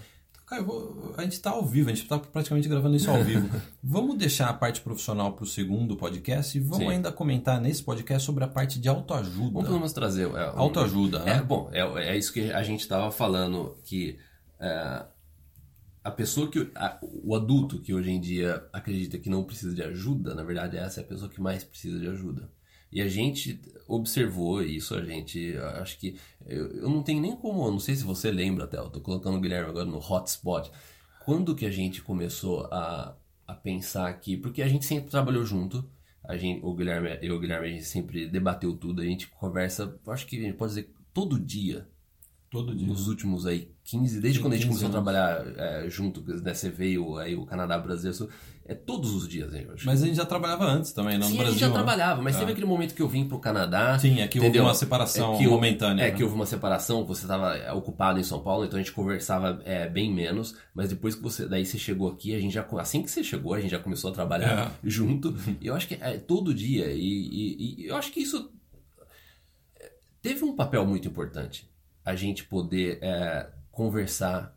Caio, 0.45 1.13
a 1.15 1.21
gente 1.21 1.33
está 1.33 1.51
ao 1.51 1.63
vivo, 1.63 1.89
a 1.89 1.93
gente 1.93 2.03
está 2.03 2.17
praticamente 2.17 2.67
gravando 2.67 2.95
isso 2.95 3.11
ao 3.11 3.23
vivo. 3.23 3.47
vamos 3.83 4.17
deixar 4.17 4.49
a 4.49 4.53
parte 4.53 4.81
profissional 4.81 5.33
para 5.33 5.43
o 5.43 5.47
segundo 5.47 5.95
podcast 5.95 6.57
e 6.57 6.61
vamos 6.61 6.77
Sim. 6.87 6.89
ainda 6.89 7.11
comentar 7.11 7.61
nesse 7.61 7.83
podcast 7.83 8.25
sobre 8.25 8.43
a 8.43 8.47
parte 8.47 8.79
de 8.79 8.89
autoajuda. 8.89 9.61
Vamos 9.61 9.93
trazer. 9.93 10.27
É, 10.33 10.51
autoajuda, 10.55 11.19
né? 11.19 11.37
É, 11.37 11.41
bom, 11.41 11.69
é, 11.71 11.81
é 12.09 12.17
isso 12.17 12.33
que 12.33 12.51
a 12.51 12.63
gente 12.63 12.79
estava 12.79 13.11
falando, 13.11 13.77
que 13.83 14.17
é, 14.59 15.05
a 16.03 16.11
pessoa 16.11 16.49
que. 16.49 16.71
A, 16.75 16.99
o 17.01 17.35
adulto 17.35 17.79
que 17.79 17.93
hoje 17.93 18.11
em 18.11 18.19
dia 18.19 18.67
acredita 18.73 19.17
que 19.17 19.29
não 19.29 19.43
precisa 19.43 19.73
de 19.73 19.83
ajuda, 19.83 20.33
na 20.33 20.43
verdade, 20.43 20.77
essa 20.77 21.01
é 21.01 21.03
a 21.03 21.07
pessoa 21.07 21.29
que 21.29 21.41
mais 21.41 21.63
precisa 21.63 21.99
de 21.99 22.07
ajuda. 22.07 22.51
E 22.91 23.01
a 23.01 23.07
gente 23.07 23.61
observou 23.87 24.63
isso, 24.63 24.95
a 24.95 25.03
gente, 25.03 25.55
acho 25.75 25.99
que, 25.99 26.19
eu, 26.45 26.71
eu 26.71 26.89
não 26.89 27.03
tenho 27.03 27.21
nem 27.21 27.35
como, 27.35 27.69
não 27.69 27.79
sei 27.79 27.95
se 27.95 28.03
você 28.03 28.31
lembra 28.31 28.63
até, 28.63 28.77
eu 28.77 28.89
tô 28.89 28.99
colocando 28.99 29.37
o 29.37 29.41
Guilherme 29.41 29.69
agora 29.69 29.85
no 29.85 29.99
hotspot, 29.99 30.71
quando 31.23 31.55
que 31.55 31.67
a 31.67 31.71
gente 31.71 32.01
começou 32.01 32.65
a, 32.71 33.15
a 33.45 33.53
pensar 33.53 34.07
aqui, 34.07 34.35
porque 34.35 34.63
a 34.63 34.67
gente 34.67 34.85
sempre 34.85 35.11
trabalhou 35.11 35.45
junto, 35.45 35.87
a 36.23 36.35
gente, 36.35 36.65
o 36.65 36.73
Guilherme, 36.73 37.19
eu 37.21 37.35
e 37.35 37.37
o 37.37 37.39
Guilherme, 37.39 37.67
a 37.67 37.71
gente 37.71 37.85
sempre 37.85 38.27
debateu 38.27 38.75
tudo, 38.75 39.01
a 39.01 39.05
gente 39.05 39.27
conversa, 39.27 39.99
acho 40.07 40.25
que 40.25 40.37
a 40.37 40.41
gente 40.41 40.57
pode 40.57 40.73
dizer 40.73 40.91
todo 41.13 41.39
dia, 41.39 41.87
Todo 42.49 42.75
dia. 42.75 42.87
Nos 42.87 43.07
últimos 43.07 43.45
aí 43.45 43.71
15, 43.83 44.19
desde 44.19 44.39
Tem 44.39 44.43
quando 44.43 44.53
a 44.53 44.55
gente 44.57 44.67
começou 44.67 44.87
anos. 44.87 44.97
a 44.97 45.01
trabalhar 45.01 45.45
é, 45.55 45.89
junto, 45.89 46.23
né, 46.41 46.53
você 46.53 46.69
veio 46.69 47.17
aí 47.17 47.35
o 47.35 47.45
Canadá 47.45 47.77
Brasil, 47.77 48.11
é 48.65 48.73
todos 48.73 49.13
os 49.13 49.27
dias 49.27 49.53
aí 49.53 49.67
hoje. 49.67 49.85
Mas 49.85 50.01
a 50.01 50.05
gente 50.05 50.15
já 50.15 50.25
trabalhava 50.25 50.65
antes 50.65 50.91
também, 50.91 51.17
não 51.17 51.27
Sim, 51.27 51.33
no 51.33 51.37
Brasil. 51.37 51.49
a 51.49 51.51
gente 51.51 51.61
já 51.61 51.67
né? 51.67 51.73
trabalhava, 51.73 52.21
mas 52.23 52.35
é. 52.35 52.39
teve 52.39 52.51
aquele 52.51 52.65
momento 52.65 52.95
que 52.95 53.01
eu 53.01 53.07
vim 53.07 53.27
pro 53.27 53.39
Canadá. 53.39 53.99
Sim, 53.99 54.19
é 54.19 54.27
que 54.27 54.39
entendeu? 54.39 54.61
houve 54.61 54.71
uma 54.71 54.75
separação 54.75 55.35
é 55.35 55.37
que 55.37 55.47
momentânea. 55.47 56.03
É 56.03 56.11
né? 56.11 56.15
que 56.15 56.23
houve 56.23 56.35
uma 56.35 56.45
separação, 56.47 57.05
você 57.05 57.21
estava 57.21 57.55
é, 57.55 57.71
ocupado 57.71 58.19
em 58.19 58.23
São 58.23 58.41
Paulo, 58.41 58.65
então 58.65 58.79
a 58.79 58.81
gente 58.81 58.93
conversava 58.93 59.61
é, 59.63 59.87
bem 59.87 60.11
menos, 60.11 60.55
mas 60.73 60.89
depois 60.89 61.13
que 61.13 61.21
você, 61.21 61.47
daí 61.47 61.65
você 61.65 61.77
chegou 61.77 62.09
aqui, 62.09 62.35
a 62.35 62.39
gente 62.39 62.53
já, 62.53 62.65
assim 62.79 63.03
que 63.03 63.11
você 63.11 63.23
chegou, 63.23 63.53
a 63.53 63.61
gente 63.61 63.71
já 63.71 63.79
começou 63.79 64.09
a 64.09 64.13
trabalhar 64.13 64.71
é. 64.83 64.89
junto. 64.89 65.35
E 65.61 65.67
eu 65.67 65.75
acho 65.75 65.87
que 65.87 65.95
é 65.95 66.17
todo 66.17 66.53
dia, 66.53 66.91
e, 66.91 66.99
e, 66.99 67.83
e 67.83 67.87
eu 67.87 67.95
acho 67.95 68.11
que 68.11 68.21
isso 68.21 68.51
é, 69.79 69.91
teve 70.21 70.43
um 70.43 70.55
papel 70.55 70.85
muito 70.85 71.07
importante. 71.07 71.68
A 72.09 72.15
gente 72.15 72.43
poder 72.43 72.99
é, 73.01 73.49
conversar 73.71 74.55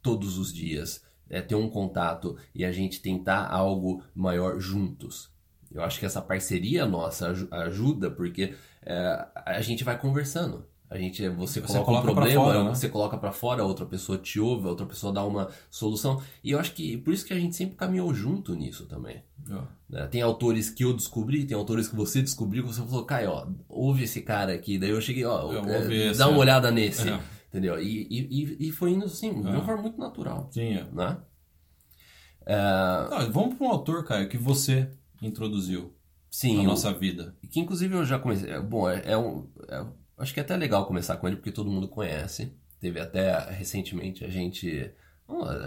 todos 0.00 0.38
os 0.38 0.52
dias 0.52 1.04
é, 1.28 1.40
ter 1.40 1.54
um 1.54 1.68
contato 1.68 2.36
e 2.54 2.64
a 2.64 2.72
gente 2.72 3.00
tentar 3.00 3.48
algo 3.48 4.02
maior 4.14 4.60
juntos. 4.60 5.30
Eu 5.72 5.82
acho 5.82 5.98
que 5.98 6.06
essa 6.06 6.22
parceria 6.22 6.86
nossa 6.86 7.34
ajuda 7.50 8.10
porque 8.10 8.54
é, 8.82 9.26
a 9.34 9.60
gente 9.60 9.82
vai 9.82 9.98
conversando. 9.98 10.66
A 10.90 10.98
gente, 10.98 11.26
você, 11.30 11.60
você 11.60 11.72
coloca, 11.72 11.84
coloca 11.84 12.10
um 12.10 12.14
problema, 12.14 12.44
fora, 12.44 12.64
né? 12.64 12.74
você 12.74 12.88
coloca 12.88 13.16
para 13.16 13.32
fora, 13.32 13.64
outra 13.64 13.86
pessoa 13.86 14.18
te 14.18 14.38
ouve, 14.38 14.68
outra 14.68 14.86
pessoa 14.86 15.12
dá 15.12 15.24
uma 15.24 15.48
solução. 15.70 16.22
E 16.42 16.50
eu 16.50 16.58
acho 16.58 16.72
que 16.72 16.96
por 16.98 17.12
isso 17.12 17.24
que 17.24 17.32
a 17.32 17.38
gente 17.38 17.56
sempre 17.56 17.74
caminhou 17.74 18.12
junto 18.14 18.54
nisso 18.54 18.86
também. 18.86 19.22
É. 19.92 20.06
Tem 20.06 20.22
autores 20.22 20.70
que 20.70 20.84
eu 20.84 20.92
descobri, 20.92 21.46
tem 21.46 21.56
autores 21.56 21.88
que 21.88 21.96
você 21.96 22.22
descobriu, 22.22 22.62
que 22.62 22.72
você 22.72 22.82
falou, 22.82 23.04
Caio, 23.04 23.30
ó, 23.30 23.46
ouve 23.68 24.04
esse 24.04 24.20
cara 24.20 24.52
aqui. 24.52 24.78
Daí 24.78 24.90
eu 24.90 25.00
cheguei, 25.00 25.24
ó, 25.24 25.52
é, 25.52 26.12
dá 26.12 26.28
uma 26.28 26.38
olhada 26.38 26.70
nesse. 26.70 27.08
É. 27.08 27.20
Entendeu? 27.48 27.80
E, 27.80 28.06
e, 28.10 28.68
e 28.68 28.72
foi 28.72 28.90
indo 28.90 29.04
assim, 29.04 29.32
de 29.40 29.48
uma 29.48 29.64
forma 29.64 29.82
muito 29.82 29.98
natural. 29.98 30.48
Sim, 30.52 30.74
é. 30.74 30.86
Né? 30.92 31.16
É... 32.46 33.08
Não, 33.10 33.32
vamos 33.32 33.54
para 33.56 33.66
um 33.66 33.70
autor, 33.70 34.04
Caio, 34.04 34.28
que 34.28 34.36
você 34.36 34.90
introduziu 35.22 35.94
Sim, 36.30 36.58
na 36.58 36.64
nossa 36.64 36.92
vida. 36.92 37.36
Que 37.50 37.60
inclusive 37.60 37.94
eu 37.94 38.04
já 38.04 38.18
comecei. 38.18 38.50
É, 38.50 38.60
bom, 38.60 38.88
é, 38.88 39.02
é 39.06 39.16
um. 39.16 39.48
Acho 40.16 40.32
que 40.32 40.40
é 40.40 40.42
até 40.42 40.56
legal 40.56 40.86
começar 40.86 41.16
com 41.16 41.26
ele, 41.26 41.36
porque 41.36 41.52
todo 41.52 41.70
mundo 41.70 41.88
conhece. 41.88 42.52
Teve 42.80 43.00
até 43.00 43.38
recentemente 43.50 44.24
a 44.24 44.28
gente. 44.28 44.90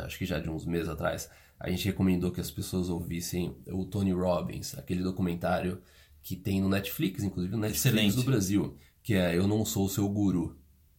Acho 0.05 0.17
que 0.17 0.25
já 0.25 0.39
de 0.39 0.49
uns 0.49 0.65
meses 0.65 0.87
atrás, 0.87 1.29
a 1.59 1.69
gente 1.69 1.85
recomendou 1.85 2.31
que 2.31 2.39
as 2.39 2.51
pessoas 2.51 2.89
ouvissem 2.89 3.55
o 3.67 3.85
Tony 3.85 4.11
Robbins, 4.11 4.77
aquele 4.77 5.01
documentário 5.01 5.81
que 6.21 6.35
tem 6.35 6.61
no 6.61 6.69
Netflix, 6.69 7.23
inclusive 7.23 7.55
no 7.55 7.61
Netflix 7.61 7.85
Excelente. 7.85 8.15
do 8.15 8.23
Brasil, 8.23 8.77
que 9.01 9.13
é 9.13 9.35
Eu 9.35 9.47
Não 9.47 9.65
Sou 9.65 9.85
o 9.85 9.89
Seu 9.89 10.07
Guru. 10.07 10.57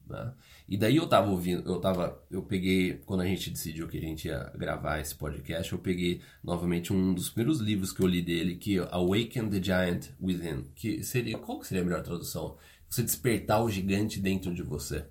Né? 0.09 0.33
E 0.67 0.77
daí 0.77 0.97
eu 0.97 1.07
tava 1.07 1.31
ouvindo, 1.31 1.71
eu 1.71 1.81
tava, 1.81 2.23
eu 2.31 2.43
peguei, 2.43 2.95
quando 3.07 3.21
a 3.21 3.27
gente 3.27 3.51
decidiu 3.51 3.87
que 3.87 3.99
a 3.99 4.01
gente 4.01 4.29
ia 4.29 4.53
gravar 4.57 4.99
esse 4.99 5.15
podcast, 5.15 5.73
eu 5.73 5.79
peguei 5.79 6.21
novamente 6.43 6.93
um 6.93 7.15
dos 7.15 7.29
primeiros 7.29 7.61
livros 7.61 7.93
que 7.93 8.01
eu 8.01 8.07
li 8.07 8.23
dele, 8.23 8.57
que 8.57 8.79
é 8.79 8.89
Awaken 8.91 9.51
the 9.51 9.63
Giant 9.63 10.09
Within, 10.21 10.65
que 10.75 11.03
seria, 11.03 11.39
qual 11.39 11.61
que 11.61 11.67
seria 11.67 11.83
a 11.83 11.87
melhor 11.87 12.03
tradução? 12.03 12.57
Você 12.88 13.03
despertar 13.03 13.62
o 13.62 13.70
gigante 13.70 14.20
dentro 14.20 14.55
de 14.55 14.62
você. 14.62 15.07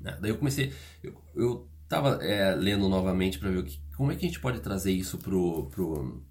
Né? 0.00 0.16
Daí 0.20 0.30
eu 0.30 0.38
comecei, 0.38 0.72
eu, 1.02 1.14
eu 1.34 1.68
tava 1.88 2.22
é, 2.24 2.54
lendo 2.54 2.88
novamente 2.88 3.38
para 3.38 3.50
ver 3.50 3.64
que, 3.64 3.80
como 3.96 4.12
é 4.12 4.16
que 4.16 4.24
a 4.24 4.28
gente 4.28 4.40
pode 4.40 4.60
trazer 4.60 4.92
isso 4.92 5.18
pro, 5.18 5.66
pro, 5.66 6.22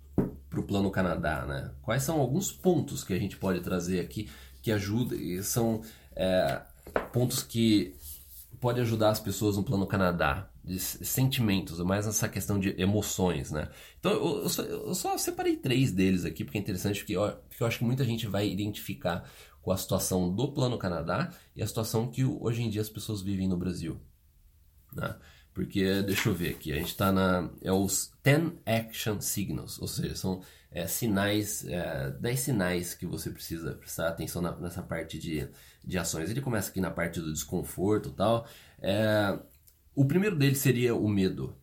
pro 0.49 0.63
Plano 0.63 0.89
Canadá, 0.89 1.45
né? 1.45 1.71
Quais 1.81 2.03
são 2.03 2.19
alguns 2.19 2.51
pontos 2.51 3.03
que 3.03 3.13
a 3.13 3.19
gente 3.19 3.37
pode 3.37 3.59
trazer 3.59 3.99
aqui 3.99 4.29
que 4.61 4.71
ajudam, 4.71 5.17
e 5.17 5.43
são 5.43 5.81
é, 6.15 6.61
pontos 7.11 7.43
que 7.43 7.95
pode 8.59 8.81
ajudar 8.81 9.09
as 9.09 9.19
pessoas 9.19 9.55
no 9.55 9.63
plano 9.63 9.85
Canadá, 9.85 10.49
de 10.63 10.79
sentimentos, 10.79 11.79
mais 11.79 12.05
nessa 12.05 12.27
questão 12.27 12.59
de 12.59 12.75
emoções, 12.81 13.51
né? 13.51 13.69
Então 13.99 14.11
eu, 14.11 14.43
eu, 14.43 14.49
só, 14.49 14.61
eu 14.63 14.95
só, 14.95 15.17
separei 15.17 15.55
três 15.55 15.91
deles 15.91 16.25
aqui, 16.25 16.43
porque 16.43 16.57
é 16.57 16.61
interessante, 16.61 16.99
porque 16.99 17.13
eu, 17.15 17.31
porque 17.47 17.63
eu 17.63 17.67
acho 17.67 17.79
que 17.79 17.85
muita 17.85 18.03
gente 18.03 18.27
vai 18.27 18.49
identificar 18.49 19.29
com 19.67 19.73
a 19.73 19.77
situação 19.77 20.33
do 20.33 20.47
plano 20.53 20.77
Canadá 20.77 21.29
e 21.53 21.61
a 21.61 21.67
situação 21.67 22.09
que 22.09 22.23
hoje 22.23 22.63
em 22.63 22.69
dia 22.69 22.79
as 22.79 22.87
pessoas 22.87 23.21
vivem 23.21 23.49
no 23.49 23.57
Brasil, 23.57 23.99
né? 24.93 25.13
Porque, 25.53 26.01
deixa 26.03 26.29
eu 26.29 26.33
ver 26.33 26.51
aqui, 26.51 26.71
a 26.71 26.77
gente 26.77 26.87
está 26.87 27.11
na. 27.11 27.49
É 27.61 27.69
os 27.69 28.13
10 28.23 28.53
Action 28.65 29.19
Signals, 29.19 29.77
ou 29.81 29.87
seja, 29.89 30.15
são 30.15 30.41
é, 30.71 30.87
sinais, 30.87 31.65
é, 31.65 32.11
10 32.11 32.39
sinais 32.39 32.93
que 32.93 33.05
você 33.05 33.29
precisa 33.29 33.73
prestar 33.73 34.07
atenção 34.07 34.41
na, 34.41 34.55
nessa 34.55 34.81
parte 34.81 35.19
de, 35.19 35.49
de 35.83 35.97
ações. 35.97 36.29
Ele 36.29 36.39
começa 36.39 36.69
aqui 36.69 36.79
na 36.79 36.89
parte 36.89 37.19
do 37.19 37.33
desconforto 37.33 38.07
e 38.07 38.13
tal. 38.13 38.47
É, 38.79 39.37
o 39.93 40.05
primeiro 40.05 40.37
deles 40.37 40.59
seria 40.59 40.95
o 40.95 41.09
medo. 41.09 41.53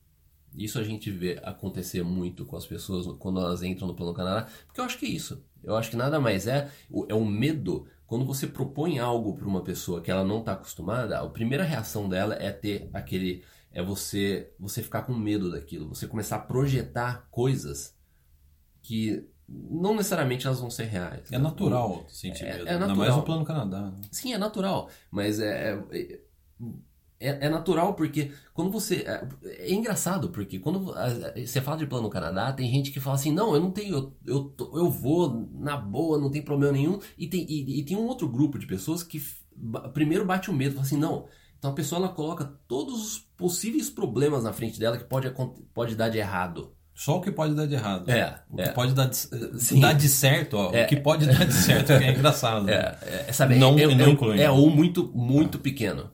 Isso 0.57 0.79
a 0.79 0.83
gente 0.83 1.11
vê 1.11 1.41
acontecer 1.43 2.03
muito 2.03 2.45
com 2.45 2.57
as 2.57 2.67
pessoas 2.67 3.07
quando 3.19 3.41
elas 3.41 3.63
entram 3.63 3.89
no 3.89 3.95
Plano 3.95 4.15
Canadá, 4.15 4.49
porque 4.67 4.81
eu 4.81 4.85
acho 4.85 4.99
que 4.99 5.07
é 5.07 5.09
isso. 5.09 5.45
Eu 5.63 5.77
acho 5.77 5.91
que 5.91 5.97
nada 5.97 6.21
mais 6.21 6.47
é, 6.47 6.71
é 7.09 7.15
o 7.15 7.25
medo. 7.25 7.87
Quando 8.07 8.25
você 8.25 8.47
propõe 8.47 8.99
algo 8.99 9.35
para 9.35 9.49
uma 9.49 9.65
pessoa 9.65 10.01
que 10.01 10.11
ela 10.11 10.25
não 10.25 10.41
está 10.41 10.53
acostumada, 10.53 11.19
a 11.19 11.29
primeira 11.29 11.65
reação 11.65 12.09
dela 12.09 12.35
é 12.35 12.53
ter 12.53 12.89
aquele 12.93 13.43
é 13.73 13.83
você 13.83 14.53
você 14.59 14.83
ficar 14.83 15.03
com 15.03 15.13
medo 15.13 15.51
daquilo, 15.51 15.89
você 15.89 16.07
começar 16.07 16.37
a 16.37 16.41
projetar 16.41 17.27
coisas 17.31 17.97
que 18.81 19.29
não 19.49 19.97
necessariamente 19.97 20.47
elas 20.47 20.61
vão 20.61 20.71
ser 20.71 20.85
reais. 20.85 21.31
É 21.33 21.39
né? 21.39 21.45
natural 21.45 22.05
sentir 22.09 22.45
é, 22.45 22.53
medo, 22.53 22.69
é 22.69 22.73
natural. 22.73 22.91
ainda 22.91 22.95
mais 22.95 23.17
no 23.17 23.23
plano 23.23 23.45
Canadá. 23.45 23.91
Né? 23.91 24.01
Sim, 24.13 24.33
é 24.33 24.39
natural, 24.39 24.89
mas 25.11 25.41
é, 25.41 25.73
é, 25.91 26.21
é, 27.29 27.47
é 27.47 27.49
natural 27.49 27.95
porque 27.95 28.33
quando 28.53 28.71
você... 28.71 28.97
É, 28.97 29.27
é, 29.45 29.73
engraçado 29.73 30.29
porque 30.29 30.59
quando 30.59 30.95
você 31.37 31.61
fala 31.61 31.79
de 31.79 31.87
plano 31.87 32.11
Canadá, 32.11 32.53
tem 32.53 32.71
gente 32.71 32.91
que 32.91 33.01
fala 33.01 33.17
assim, 33.17 33.33
não, 33.33 33.55
eu 33.55 33.61
não 33.61 33.71
tenho, 33.71 33.95
eu, 33.95 34.15
eu, 34.27 34.55
eu 34.75 34.91
vou 34.91 35.49
na 35.53 35.77
boa, 35.77 36.19
não 36.19 36.31
tem 36.31 36.43
problema 36.43 36.73
nenhum, 36.73 36.99
e 37.19 37.27
tem, 37.27 37.47
e, 37.49 37.81
e 37.81 37.85
tem 37.85 37.97
um 37.97 38.07
outro 38.07 38.29
grupo 38.29 38.59
de 38.59 38.67
pessoas 38.67 39.03
que 39.03 39.23
primeiro 39.93 40.25
bate 40.25 40.51
o 40.51 40.55
medo, 40.55 40.75
fala 40.75 40.87
assim, 40.87 40.99
não... 40.99 41.27
Então 41.57 41.73
a 41.73 41.75
pessoa 41.75 41.99
ela 41.99 42.11
coloca 42.11 42.59
todos 42.69 42.95
os 43.03 43.19
possíveis 43.39 43.89
problemas 43.89 44.45
na 44.45 44.53
frente 44.53 44.79
dela 44.79 44.99
que 44.99 45.05
pode, 45.05 45.33
pode 45.73 45.97
dar 45.97 46.11
de 46.11 46.19
errado. 46.19 46.75
Só 46.95 47.17
o 47.17 47.21
que 47.21 47.33
pode 47.33 47.55
dar 47.55 47.67
de 47.67 47.75
errado. 47.75 48.09
É. 48.09 48.39
O 48.51 48.57
que 48.57 48.63
é. 48.63 48.69
pode 48.69 48.95
dar 48.95 49.07
de, 49.07 49.81
dar 49.81 49.95
de 49.95 50.09
certo, 50.09 50.57
ó, 50.57 50.73
é. 50.73 50.85
o 50.85 50.87
que 50.87 50.97
pode 50.97 51.27
dar 51.27 51.45
de 51.45 51.53
certo, 51.53 51.87
que 51.87 52.05
é 52.05 52.13
engraçado. 52.13 52.69
É, 52.69 52.99
é 53.27 53.33
sabe, 53.33 53.57
não, 53.57 53.77
é, 53.79 53.93
não 53.95 54.11
inclui. 54.11 54.41
É, 54.41 54.51
ou 54.51 54.71
muito, 54.71 55.11
muito 55.13 55.59
pequeno. 55.59 56.11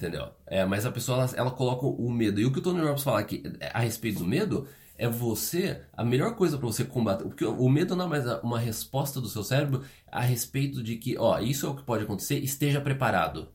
Entendeu? 0.00 0.30
É, 0.46 0.64
mas 0.64 0.86
a 0.86 0.90
pessoa, 0.90 1.18
ela, 1.18 1.30
ela, 1.36 1.50
coloca 1.50 1.84
o 1.84 2.10
medo. 2.10 2.40
E 2.40 2.46
o 2.46 2.50
que 2.50 2.58
o 2.58 2.62
Tony 2.62 2.80
Robbins 2.80 3.02
fala 3.02 3.20
aqui 3.20 3.42
a 3.74 3.80
respeito 3.80 4.20
do 4.20 4.24
medo 4.26 4.66
é 4.96 5.06
você, 5.06 5.82
a 5.92 6.02
melhor 6.02 6.36
coisa 6.36 6.56
para 6.56 6.66
você 6.66 6.84
combater, 6.84 7.24
porque 7.24 7.44
o 7.44 7.68
medo 7.68 7.94
não 7.94 8.06
é 8.06 8.08
mais 8.08 8.24
uma 8.42 8.58
resposta 8.58 9.20
do 9.20 9.28
seu 9.28 9.44
cérebro 9.44 9.84
a 10.10 10.22
respeito 10.22 10.82
de 10.82 10.96
que, 10.96 11.18
ó, 11.18 11.38
isso 11.38 11.66
é 11.66 11.68
o 11.68 11.76
que 11.76 11.82
pode 11.82 12.04
acontecer, 12.04 12.38
esteja 12.38 12.80
preparado 12.80 13.48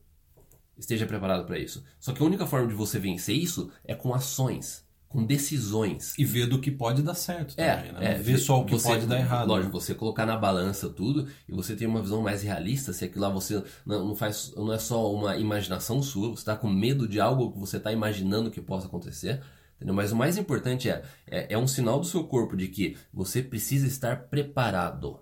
esteja 0.78 1.06
preparado 1.06 1.46
para 1.46 1.58
isso. 1.58 1.84
Só 1.98 2.12
que 2.12 2.22
a 2.22 2.26
única 2.26 2.46
forma 2.46 2.68
de 2.68 2.74
você 2.74 2.98
vencer 2.98 3.34
isso 3.34 3.70
é 3.84 3.94
com 3.94 4.14
ações, 4.14 4.85
com 5.16 5.24
decisões. 5.24 6.14
E 6.18 6.24
ver 6.24 6.46
do 6.46 6.60
que 6.60 6.70
pode 6.70 7.02
dar 7.02 7.14
certo 7.14 7.54
É, 7.56 7.76
também, 7.76 7.92
né? 7.92 8.12
é, 8.12 8.18
ver 8.18 8.38
só 8.38 8.60
o 8.60 8.64
que 8.64 8.72
você- 8.72 8.88
pode 8.88 9.06
dar 9.06 9.18
errado. 9.18 9.48
Lógico, 9.48 9.72
você 9.72 9.94
colocar 9.94 10.26
na 10.26 10.36
balança 10.36 10.88
tudo 10.88 11.26
e 11.48 11.52
você 11.52 11.74
tem 11.74 11.88
uma 11.88 12.02
visão 12.02 12.20
mais 12.22 12.42
realista, 12.42 12.92
se 12.92 13.04
aquilo 13.04 13.22
lá 13.22 13.30
você 13.30 13.62
não, 13.84 14.08
não 14.08 14.14
faz, 14.16 14.52
não 14.56 14.72
é 14.72 14.78
só 14.78 15.12
uma 15.12 15.36
imaginação 15.36 16.02
sua, 16.02 16.28
você 16.30 16.40
está 16.42 16.54
com 16.56 16.68
medo 16.68 17.08
de 17.08 17.18
algo 17.20 17.52
que 17.52 17.58
você 17.58 17.78
está 17.78 17.90
imaginando 17.92 18.50
que 18.50 18.60
possa 18.60 18.86
acontecer. 18.86 19.40
Entendeu? 19.76 19.94
Mas 19.94 20.10
o 20.12 20.16
mais 20.16 20.38
importante 20.38 20.88
é, 20.88 21.02
é, 21.26 21.52
é 21.52 21.58
um 21.58 21.66
sinal 21.66 22.00
do 22.00 22.06
seu 22.06 22.24
corpo 22.24 22.56
de 22.56 22.68
que 22.68 22.96
você 23.12 23.42
precisa 23.42 23.86
estar 23.86 24.28
preparado. 24.28 25.20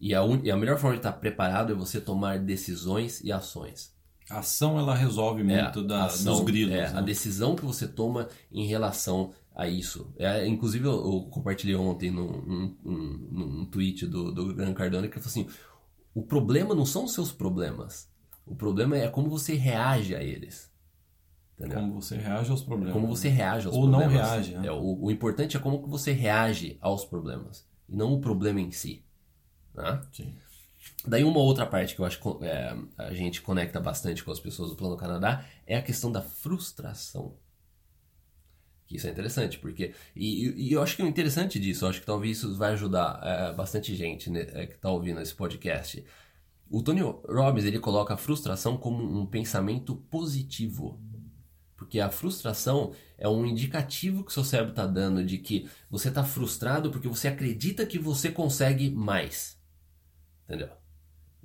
E 0.00 0.14
a, 0.14 0.22
un- 0.24 0.40
e 0.42 0.50
a 0.50 0.56
melhor 0.56 0.78
forma 0.78 0.96
de 0.96 1.00
estar 1.00 1.12
preparado 1.12 1.72
é 1.72 1.74
você 1.74 2.00
tomar 2.00 2.38
decisões 2.38 3.20
e 3.22 3.30
ações. 3.30 3.92
A 4.30 4.38
ação, 4.38 4.78
ela 4.78 4.94
resolve 4.94 5.42
muito 5.42 5.80
É, 5.80 5.84
da, 5.84 6.06
ação, 6.06 6.36
dos 6.36 6.44
grilos. 6.44 6.74
é, 6.74 6.90
né? 6.92 6.98
A 6.98 7.00
decisão 7.02 7.54
que 7.56 7.64
você 7.64 7.86
toma 7.86 8.28
em 8.50 8.66
relação 8.66 9.32
a 9.54 9.68
isso. 9.68 10.12
É, 10.16 10.46
inclusive, 10.46 10.86
eu, 10.86 10.92
eu 10.92 11.20
compartilhei 11.30 11.74
ontem 11.76 12.10
num, 12.10 12.28
num, 12.42 12.76
num- 13.30 13.64
tweet 13.66 14.06
do, 14.06 14.32
do 14.32 14.54
Gran 14.54 14.72
Cardone 14.72 15.08
que 15.08 15.18
falou 15.18 15.28
assim: 15.28 15.46
o 16.14 16.22
problema 16.22 16.74
não 16.74 16.86
são 16.86 17.04
os 17.04 17.12
seus 17.12 17.30
problemas. 17.32 18.10
O 18.46 18.54
problema 18.56 18.96
é 18.96 19.08
como 19.08 19.28
você 19.28 19.54
reage 19.54 20.14
a 20.14 20.22
eles. 20.22 20.70
Entendeu? 21.58 21.78
Como 21.80 22.00
você 22.00 22.16
reage 22.16 22.50
aos 22.50 22.62
problemas. 22.62 22.92
Como 22.92 23.06
você 23.06 23.28
reage 23.28 23.66
aos 23.66 23.76
Ou 23.76 23.86
não 23.86 24.00
problemas. 24.00 24.28
reage, 24.30 24.54
né? 24.56 24.66
É, 24.66 24.72
o, 24.72 25.04
o 25.04 25.10
importante 25.10 25.56
é 25.56 25.60
como 25.60 25.82
que 25.82 25.88
você 25.88 26.12
reage 26.12 26.76
aos 26.80 27.04
problemas. 27.04 27.64
E 27.88 27.94
não 27.94 28.12
o 28.14 28.20
problema 28.20 28.60
em 28.60 28.70
si. 28.72 29.04
Né? 29.74 30.00
Sim. 30.12 30.34
Daí 31.06 31.24
uma 31.24 31.40
outra 31.40 31.66
parte 31.66 31.94
que 31.94 32.00
eu 32.00 32.04
acho 32.04 32.20
que 32.20 32.44
é, 32.44 32.76
a 32.96 33.12
gente 33.12 33.42
conecta 33.42 33.80
bastante 33.80 34.22
com 34.22 34.30
as 34.30 34.40
pessoas 34.40 34.70
do 34.70 34.76
Plano 34.76 34.96
Canadá 34.96 35.44
é 35.66 35.76
a 35.76 35.82
questão 35.82 36.12
da 36.12 36.22
frustração. 36.22 37.36
Que 38.86 38.96
isso 38.96 39.06
é 39.06 39.10
interessante, 39.10 39.58
porque... 39.58 39.94
E, 40.14 40.48
e- 40.68 40.72
eu 40.72 40.82
acho 40.82 40.96
que 40.96 41.02
o 41.02 41.06
interessante 41.06 41.58
disso, 41.58 41.84
eu 41.84 41.88
acho 41.88 42.00
que 42.00 42.06
talvez 42.06 42.38
isso 42.38 42.56
vai 42.56 42.72
ajudar 42.72 43.20
é, 43.22 43.52
bastante 43.52 43.94
gente 43.94 44.30
né, 44.30 44.46
é, 44.52 44.66
que 44.66 44.74
está 44.74 44.90
ouvindo 44.90 45.20
esse 45.20 45.34
podcast. 45.34 46.04
O 46.70 46.82
Tony 46.82 47.00
Robbins, 47.00 47.64
ele 47.64 47.78
coloca 47.78 48.14
a 48.14 48.16
frustração 48.16 48.76
como 48.76 49.02
um 49.02 49.26
pensamento 49.26 49.96
positivo. 49.96 51.00
Porque 51.76 52.00
a 52.00 52.10
frustração 52.10 52.92
é 53.18 53.28
um 53.28 53.44
indicativo 53.44 54.24
que 54.24 54.32
seu 54.32 54.44
cérebro 54.44 54.70
está 54.70 54.86
dando 54.86 55.24
de 55.24 55.38
que 55.38 55.68
você 55.90 56.08
está 56.08 56.22
frustrado 56.22 56.90
porque 56.90 57.08
você 57.08 57.28
acredita 57.28 57.84
que 57.84 57.98
você 57.98 58.30
consegue 58.30 58.88
mais. 58.88 59.60
Entendeu? 60.48 60.68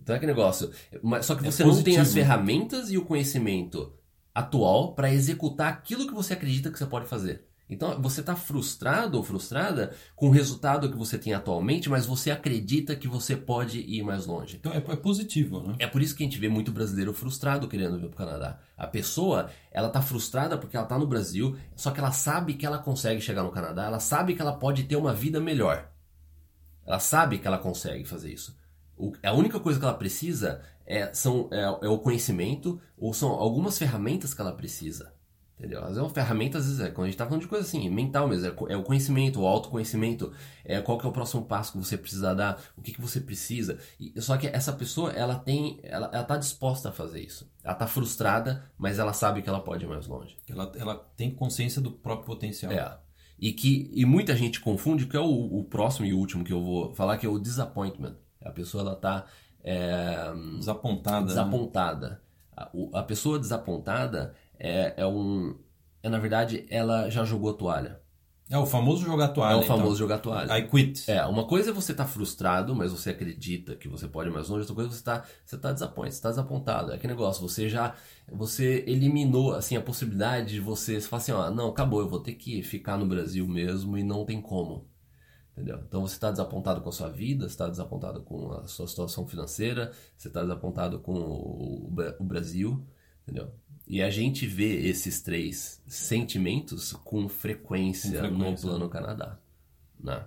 Então 0.02 0.16
é 0.16 0.20
que 0.20 0.26
negócio. 0.26 0.72
Mas, 1.04 1.26
só 1.26 1.36
que 1.36 1.46
É 1.46 1.52
você 1.52 1.64
não 1.64 1.84
tem 1.84 1.98
as 1.98 2.14
ferramentas 2.14 2.92
e 2.92 2.98
o 2.98 3.06
conhecimento 3.06 3.94
atual 4.34 4.94
para 4.94 5.12
executar 5.12 5.72
aquilo 5.72 6.08
que 6.08 6.14
você 6.14 6.34
acredita 6.34 6.72
que 6.72 6.78
você 6.78 6.86
pode 6.86 7.08
fazer. 7.08 7.48
Então 7.70 8.02
você 8.02 8.22
está 8.22 8.36
frustrado 8.36 9.18
ou 9.18 9.24
frustrada 9.24 9.94
com 10.16 10.28
o 10.30 10.32
resultado 10.32 10.90
que 10.90 10.98
você 10.98 11.18
tem 11.18 11.34
atualmente, 11.34 11.90
mas 11.90 12.06
você 12.06 12.32
acredita 12.32 12.96
que 12.96 13.08
você 13.08 13.36
pode 13.36 13.80
ir 13.80 14.04
mais 14.04 14.26
longe. 14.26 14.56
Então 14.58 14.72
é, 14.72 14.78
é 14.78 14.96
positivo, 14.96 15.62
né? 15.62 15.76
É 15.80 15.88
por 15.88 16.02
isso 16.02 16.16
que 16.16 16.24
a 16.24 16.26
gente 16.26 16.40
vê 16.40 16.48
muito 16.48 16.72
brasileiro 16.72 17.14
frustrado 17.14 17.68
querendo 17.68 18.00
vir 18.00 18.08
pro 18.08 18.18
Canadá. 18.18 18.60
A 18.78 18.88
pessoa, 18.88 19.50
ela 19.72 19.90
tá 19.90 20.02
frustrada 20.02 20.58
porque 20.58 20.78
ela 20.78 20.86
tá 20.86 20.98
no 20.98 21.08
Brasil, 21.08 21.58
só 21.76 21.92
que 21.92 22.00
ela 22.00 22.12
sabe 22.12 22.54
que 22.54 22.66
ela 22.66 22.78
consegue 22.78 23.20
chegar 23.20 23.44
no 23.44 23.52
Canadá, 23.52 23.86
ela 23.86 24.00
sabe 24.00 24.34
que 24.34 24.42
ela 24.42 24.54
pode 24.54 24.84
ter 24.84 24.96
uma 24.96 25.14
vida 25.14 25.42
melhor. 25.42 25.90
Ela 26.86 27.00
sabe 27.00 27.38
que 27.38 27.48
ela 27.48 27.58
consegue 27.58 28.06
fazer 28.06 28.32
isso. 28.32 28.57
O- 28.98 29.14
a 29.24 29.34
única 29.34 29.60
coisa 29.60 29.80
que 29.80 29.86
ela 29.86 29.94
precisa 29.94 30.62
é, 30.86 31.14
são, 31.14 31.50
é, 31.52 31.62
é 31.62 31.90
o 31.90 32.00
conhecimento 32.00 32.80
ou 32.98 33.14
são 33.14 33.30
algumas 33.30 33.78
ferramentas 33.78 34.34
que 34.34 34.42
ela 34.42 34.54
precisa. 34.54 35.14
Entendeu? 35.58 35.80
Às 35.80 35.86
vezes 35.88 35.98
é 35.98 36.02
uma 36.04 36.10
ferramenta, 36.12 36.60
às 36.60 36.66
vezes 36.66 36.80
é, 36.80 36.92
quando 36.92 37.06
a 37.06 37.10
gente 37.10 37.18
tá 37.18 37.26
falando 37.26 37.42
de 37.42 37.48
coisa 37.48 37.66
assim, 37.66 37.90
mental 37.90 38.28
mesmo, 38.28 38.46
é, 38.46 38.74
é 38.74 38.78
o 38.78 38.84
conhecimento, 38.84 39.42
o 39.42 39.48
autoconhecimento, 39.48 40.32
é 40.64 40.80
qual 40.82 41.00
que 41.00 41.06
é 41.08 41.10
o 41.10 41.12
próximo 41.12 41.46
passo 41.46 41.72
que 41.72 41.80
você 41.80 41.98
precisa 41.98 42.36
dar, 42.36 42.62
o 42.78 42.82
que, 42.82 42.92
que 42.92 43.02
você 43.02 43.20
precisa. 43.20 43.80
E, 44.00 44.14
só 44.22 44.38
que 44.38 44.46
essa 44.46 44.72
pessoa, 44.72 45.12
ela 45.14 45.34
tem, 45.34 45.80
ela, 45.82 46.12
ela 46.14 46.24
tá 46.24 46.38
disposta 46.38 46.90
a 46.90 46.92
fazer 46.92 47.22
isso. 47.22 47.52
Ela 47.64 47.74
tá 47.74 47.88
frustrada, 47.88 48.72
mas 48.78 49.00
ela 49.00 49.14
sabe 49.14 49.42
que 49.42 49.50
ela 49.50 49.60
pode 49.60 49.84
ir 49.84 49.88
mais 49.88 50.06
longe. 50.06 50.38
Ela, 50.48 50.72
ela 50.76 50.96
tem 51.18 51.34
consciência 51.34 51.82
do 51.82 51.92
próprio 51.92 52.28
potencial. 52.28 52.72
É. 52.72 53.00
E 53.40 53.52
que 53.52 53.90
e 53.96 54.06
muita 54.06 54.36
gente 54.36 54.60
confunde, 54.60 55.08
que 55.08 55.18
é 55.18 55.20
o, 55.20 55.26
o 55.60 55.64
próximo 55.64 56.06
e 56.06 56.14
último 56.14 56.44
que 56.44 56.54
eu 56.54 56.64
vou 56.64 56.94
falar, 56.94 57.18
que 57.18 57.26
é 57.26 57.30
o 57.30 57.40
disappointment. 57.40 58.16
A 58.48 58.52
pessoa 58.52 58.82
ela 58.82 58.96
tá 58.96 59.26
é, 59.64 60.32
Desapontada. 60.58 61.22
né? 61.22 61.28
desapontada. 61.28 62.22
A, 62.56 62.70
a 62.94 63.04
pessoa 63.04 63.38
desapontada 63.38 64.34
é, 64.58 64.94
é 64.98 65.06
um. 65.06 65.56
É, 66.02 66.10
na 66.10 66.20
verdade, 66.20 66.66
ela 66.70 67.10
já 67.10 67.26
jogou 67.26 67.54
toalha. 67.54 68.00
É 68.50 68.58
o 68.58 68.66
famoso 68.66 69.04
jogar 69.06 69.28
toalha. 69.30 69.56
é 69.56 69.58
o 69.58 69.64
então. 69.64 69.78
famoso 69.78 69.98
jogar 69.98 70.20
toalha. 70.20 70.58
I 70.58 70.70
quit. 70.70 71.12
É, 71.12 71.26
uma 71.26 71.46
coisa 71.46 71.72
é 71.72 71.74
você 71.74 71.92
estar 71.92 72.06
frustrado, 72.06 72.74
mas 72.74 72.94
você 72.94 73.10
acredita 73.10 73.76
que 73.76 73.90
você 73.90 74.08
pode 74.08 74.30
ir 74.30 74.34
mais 74.34 74.48
longe, 74.48 74.62
outra 74.62 74.74
coisa 74.74 74.90
é 74.90 74.94
você 74.94 75.04
tá, 75.04 75.26
você 75.46 75.58
tá 75.58 75.74
desapontado, 75.74 76.14
você 76.14 76.22
tá 76.22 76.30
desapontado. 76.30 76.94
É 76.94 76.98
que 76.98 77.08
negócio, 77.08 77.46
você 77.46 77.68
já 77.68 77.94
você 78.32 78.86
eliminou 78.88 79.54
assim 79.54 79.76
a 79.76 79.82
possibilidade 79.82 80.54
de 80.54 80.60
você, 80.62 81.00
você 81.00 81.08
falar 81.10 81.22
assim, 81.22 81.32
ó, 81.34 81.52
não, 81.52 81.68
acabou, 81.68 82.00
eu 82.00 82.08
vou 82.08 82.22
ter 82.22 82.36
que 82.36 82.64
ficar 82.64 82.98
no 82.98 83.06
Brasil 83.06 83.46
mesmo 83.46 83.98
e 83.98 84.04
não 84.04 84.24
tem 84.24 84.42
como. 84.42 84.88
Entendeu? 85.58 85.82
Então 85.88 86.02
você 86.02 86.14
está 86.14 86.30
desapontado 86.30 86.82
com 86.82 86.90
a 86.90 86.92
sua 86.92 87.10
vida, 87.10 87.46
você 87.46 87.54
está 87.54 87.68
desapontado 87.68 88.22
com 88.22 88.52
a 88.52 88.68
sua 88.68 88.88
situação 88.88 89.28
financeira, 89.28 89.92
você 90.16 90.28
está 90.28 90.42
desapontado 90.42 91.00
com 91.00 91.14
o, 91.14 91.92
o 92.20 92.24
Brasil, 92.24 92.86
entendeu? 93.24 93.52
E 93.88 94.04
a 94.04 94.12
gente 94.12 94.46
vê 94.46 94.88
esses 94.88 95.20
três 95.20 95.82
sentimentos 95.88 96.94
com 96.94 97.28
frequência, 97.28 98.22
Com 98.22 98.28
no 98.28 98.38
frequência, 98.38 98.68
plano 98.68 98.88
Canadá. 98.88 99.40
Né? 100.00 100.24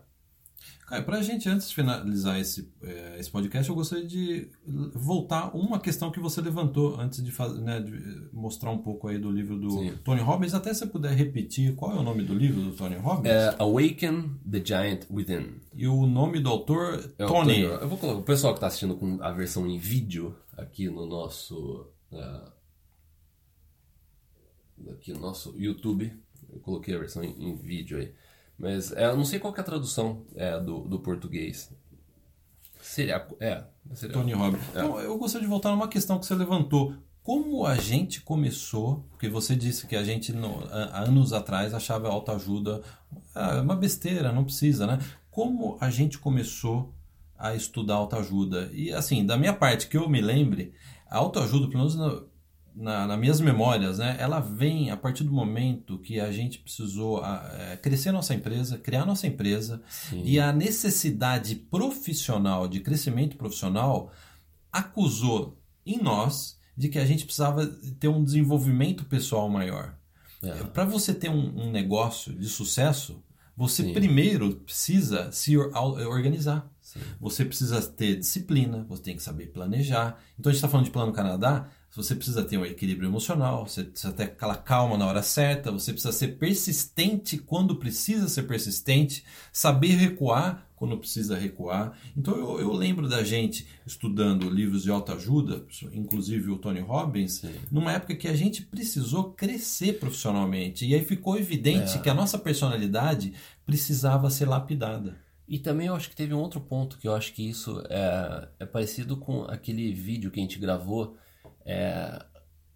Cara, 0.91 1.03
pra 1.05 1.23
gente, 1.23 1.49
antes 1.49 1.69
de 1.69 1.75
finalizar 1.77 2.41
esse, 2.41 2.69
eh, 2.83 3.17
esse 3.21 3.31
podcast, 3.31 3.69
eu 3.71 3.77
gostaria 3.77 4.05
de 4.05 4.49
voltar 4.93 5.57
uma 5.57 5.79
questão 5.79 6.11
que 6.11 6.19
você 6.19 6.41
levantou 6.41 6.99
antes 7.01 7.23
de, 7.23 7.33
né, 7.63 7.79
de 7.81 7.95
eh, 7.95 8.29
mostrar 8.33 8.73
um 8.73 8.79
pouco 8.79 9.07
aí 9.07 9.17
do 9.17 9.31
livro 9.31 9.57
do 9.57 9.71
Sim. 9.71 9.95
Tony 10.03 10.21
Robbins. 10.21 10.53
Até 10.53 10.75
se 10.75 10.81
você 10.81 10.87
puder 10.87 11.13
repetir 11.13 11.77
qual 11.77 11.93
é 11.93 12.01
o 12.01 12.03
nome 12.03 12.25
do 12.25 12.35
livro 12.35 12.61
do 12.61 12.73
Tony 12.73 12.97
Robbins 12.97 13.31
É, 13.31 13.55
Awaken 13.61 14.37
the 14.51 14.61
Giant 14.65 15.03
Within. 15.09 15.61
e 15.77 15.87
o 15.87 16.07
nome 16.07 16.41
do 16.41 16.49
autor, 16.51 17.13
É 17.17 17.25
Tony. 17.25 17.61
Eu 17.61 17.89
vou 17.89 17.97
colocar 17.97 18.19
o 18.19 18.25
pessoal 18.25 18.53
que 18.53 18.57
está 18.59 18.67
assistindo 18.67 18.97
com 18.97 19.17
a 19.23 19.31
versão 19.31 19.69
em 19.69 19.79
vídeo 19.79 20.35
aqui 20.57 20.89
no 20.91 21.07
nosso 21.07 21.87
é, 22.13 22.43
aqui 24.91 25.13
no 25.13 25.21
nosso 25.21 25.55
YouTube. 25.57 26.13
Eu 26.53 26.59
coloquei 26.59 26.97
a 26.97 26.99
versão 26.99 27.23
em, 27.23 27.31
em 27.51 27.55
vídeo 27.55 27.97
aí, 27.99 28.13
mas 28.61 28.93
é, 28.93 29.07
eu 29.07 29.17
não 29.17 29.25
sei 29.25 29.39
qual 29.39 29.53
que 29.53 29.59
é 29.61 29.63
a 29.63 29.67
tradução 29.67 30.23
é, 30.37 30.61
do, 30.61 30.81
do 30.81 31.01
português. 31.01 31.73
Seria 32.81 33.27
é 33.41 33.65
seria, 33.95 34.13
Tony 34.15 34.33
Robbins. 34.33 34.63
É. 34.75 34.79
Então, 34.79 35.01
eu 35.01 35.17
gostaria 35.19 35.47
de 35.47 35.51
voltar 35.51 35.71
numa 35.71 35.89
questão 35.89 36.19
que 36.19 36.27
você 36.27 36.35
levantou. 36.35 36.95
Como 37.23 37.67
a 37.67 37.77
gente 37.77 38.21
começou, 38.23 39.05
porque 39.11 39.29
você 39.29 39.55
disse 39.55 39.87
que 39.87 39.95
a 39.97 40.03
gente 40.03 40.33
no- 40.33 40.65
há 40.71 41.01
anos 41.05 41.33
atrás 41.33 41.75
achava 41.75 42.09
autoajuda 42.09 42.83
ah, 43.35 43.61
uma 43.61 43.77
besteira, 43.77 44.33
não 44.33 44.45
precisa, 44.45 44.87
né? 44.87 44.99
Como 45.31 45.77
a 45.81 45.91
gente 45.91 46.19
começou 46.19 46.95
a 47.39 47.55
estudar 47.55 47.95
autoajuda? 47.95 48.71
E 48.73 48.93
assim, 48.93 49.25
da 49.25 49.37
minha 49.37 49.53
parte, 49.53 49.87
que 49.89 49.97
eu 49.97 50.09
me 50.09 50.21
lembre, 50.21 50.73
a 51.09 51.19
autoajuda, 51.19 51.69
pelo 51.69 51.79
menos 51.87 52.25
na, 52.81 53.17
minhas 53.17 53.41
memórias, 53.41 53.99
né? 53.99 54.17
Ela 54.19 54.41
vem 54.41 54.91
a 54.91 54.97
partir 54.97 55.23
do 55.23 55.33
momento 55.33 55.99
que 55.99 56.19
a 56.19 56.33
gente 56.33 56.59
precisou 56.59 57.23
ah, 57.23 57.49
eh, 57.53 57.77
crescer 57.77 58.11
nossa 58.11 58.35
empresa, 58.35 58.79
criar 58.79 59.05
nossa 59.05 59.27
empresa, 59.27 59.83
Sim. 59.89 60.23
e 60.25 60.41
a 60.41 60.53
necessidade 60.53 61.55
profissional, 61.55 62.67
de 62.67 62.81
crescimento 62.81 63.37
profissional, 63.37 64.11
acusou 64.73 65.59
em 65.85 66.03
nós 66.03 66.59
de 66.77 66.89
que 66.89 66.99
a 66.99 67.05
gente 67.05 67.25
precisava 67.25 67.67
ter 67.99 68.09
um 68.09 68.25
desenvolvimento 68.25 69.05
pessoal 69.05 69.49
maior. 69.49 69.95
É. 70.43 70.65
Para 70.65 70.87
você 70.87 71.13
ter 71.13 71.29
um, 71.29 71.67
um 71.67 71.71
negócio 71.71 72.33
de 72.33 72.49
sucesso, 72.49 73.23
você 73.55 73.85
Sim. 73.85 73.93
primeiro 73.93 74.57
precisa 74.57 75.31
se 75.33 75.55
au- 75.55 75.99
organizar. 76.09 76.67
Sim. 76.81 77.01
Você 77.21 77.45
precisa 77.45 77.83
ter 77.83 78.17
disciplina, 78.17 78.87
você 78.89 79.03
tem 79.03 79.17
que 79.17 79.23
saber 79.23 79.49
planejar. 79.49 80.19
Então 80.39 80.49
a 80.49 80.53
gente 80.53 80.59
está 80.59 80.69
falando 80.69 80.87
de 80.87 80.91
plano 80.91 81.13
Canadá, 81.13 81.69
você 81.97 82.15
precisa 82.15 82.45
ter 82.45 82.57
um 82.57 82.65
equilíbrio 82.65 83.09
emocional, 83.09 83.67
você 83.67 83.83
precisa 83.85 84.13
ter 84.13 84.25
aquela 84.25 84.57
calma 84.57 84.97
na 84.97 85.07
hora 85.07 85.23
certa, 85.23 85.73
você 85.73 85.93
precisa 85.93 86.13
ser 86.13 86.39
persistente 86.39 87.37
quando 87.37 87.77
precisa 87.77 88.29
ser 88.29 88.45
persistente, 88.45 89.25
saber 89.53 89.97
recuar 89.97 90.67
quando 90.77 90.97
precisa 90.97 91.37
recuar. 91.37 91.99
Então 92.17 92.35
eu, 92.37 92.61
eu 92.61 92.73
lembro 92.73 93.07
da 93.09 93.23
gente 93.23 93.67
estudando 93.87 94.49
livros 94.49 94.83
de 94.83 94.91
autoajuda, 94.91 95.67
inclusive 95.93 96.51
o 96.51 96.57
Tony 96.59 96.81
Robbins, 96.81 97.35
Sim. 97.41 97.55
numa 97.71 97.93
época 97.93 98.15
que 98.15 98.29
a 98.29 98.35
gente 98.35 98.63
precisou 98.63 99.33
crescer 99.33 99.99
profissionalmente. 99.99 100.87
E 100.87 100.95
aí 100.95 101.05
ficou 101.05 101.37
evidente 101.37 101.99
É. 101.99 102.01
que 102.01 102.09
a 102.09 102.15
nossa 102.15 102.39
personalidade 102.39 103.35
precisava 103.67 104.31
ser 104.31 104.47
lapidada. 104.47 105.17
E 105.47 105.59
também 105.59 105.89
eu 105.89 105.95
acho 105.97 106.09
que 106.09 106.17
teve 106.17 106.33
um 106.33 106.39
outro 106.39 106.61
ponto 106.61 106.97
que 106.97 107.09
eu 107.09 107.15
acho 107.15 107.35
que 107.35 107.47
isso 107.47 107.83
é, 107.91 108.49
é 108.61 108.65
parecido 108.65 109.17
com 109.17 109.43
aquele 109.43 109.93
vídeo 109.93 110.31
que 110.31 110.39
a 110.39 110.43
gente 110.43 110.59
gravou 110.59 111.17
é, 111.65 112.25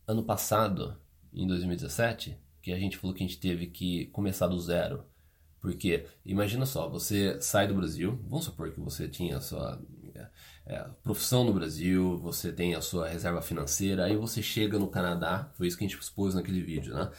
ano 0.06 0.22
passado, 0.22 0.96
em 1.32 1.46
2017, 1.46 2.38
que 2.62 2.72
a 2.72 2.78
gente 2.78 2.96
falou 2.96 3.14
que 3.14 3.22
a 3.22 3.26
gente 3.26 3.38
teve 3.38 3.66
que 3.66 4.06
começar 4.06 4.46
do 4.46 4.58
zero. 4.60 5.04
Porque, 5.60 6.06
imagina 6.24 6.66
só, 6.66 6.88
você 6.88 7.40
sai 7.40 7.66
do 7.66 7.74
Brasil, 7.74 8.18
vamos 8.28 8.44
supor 8.44 8.70
que 8.70 8.80
você 8.80 9.08
tinha 9.08 9.38
a 9.38 9.40
sua 9.40 9.80
é, 10.14 10.28
é, 10.66 10.86
profissão 11.02 11.42
no 11.44 11.54
Brasil, 11.54 12.18
você 12.18 12.52
tem 12.52 12.74
a 12.74 12.82
sua 12.82 13.08
reserva 13.08 13.40
financeira, 13.40 14.04
aí 14.04 14.16
você 14.16 14.42
chega 14.42 14.78
no 14.78 14.88
Canadá, 14.88 15.50
foi 15.54 15.66
isso 15.66 15.76
que 15.76 15.84
a 15.84 15.88
gente 15.88 15.98
expôs 15.98 16.34
naquele 16.34 16.62
vídeo, 16.62 16.94
né? 16.94 17.10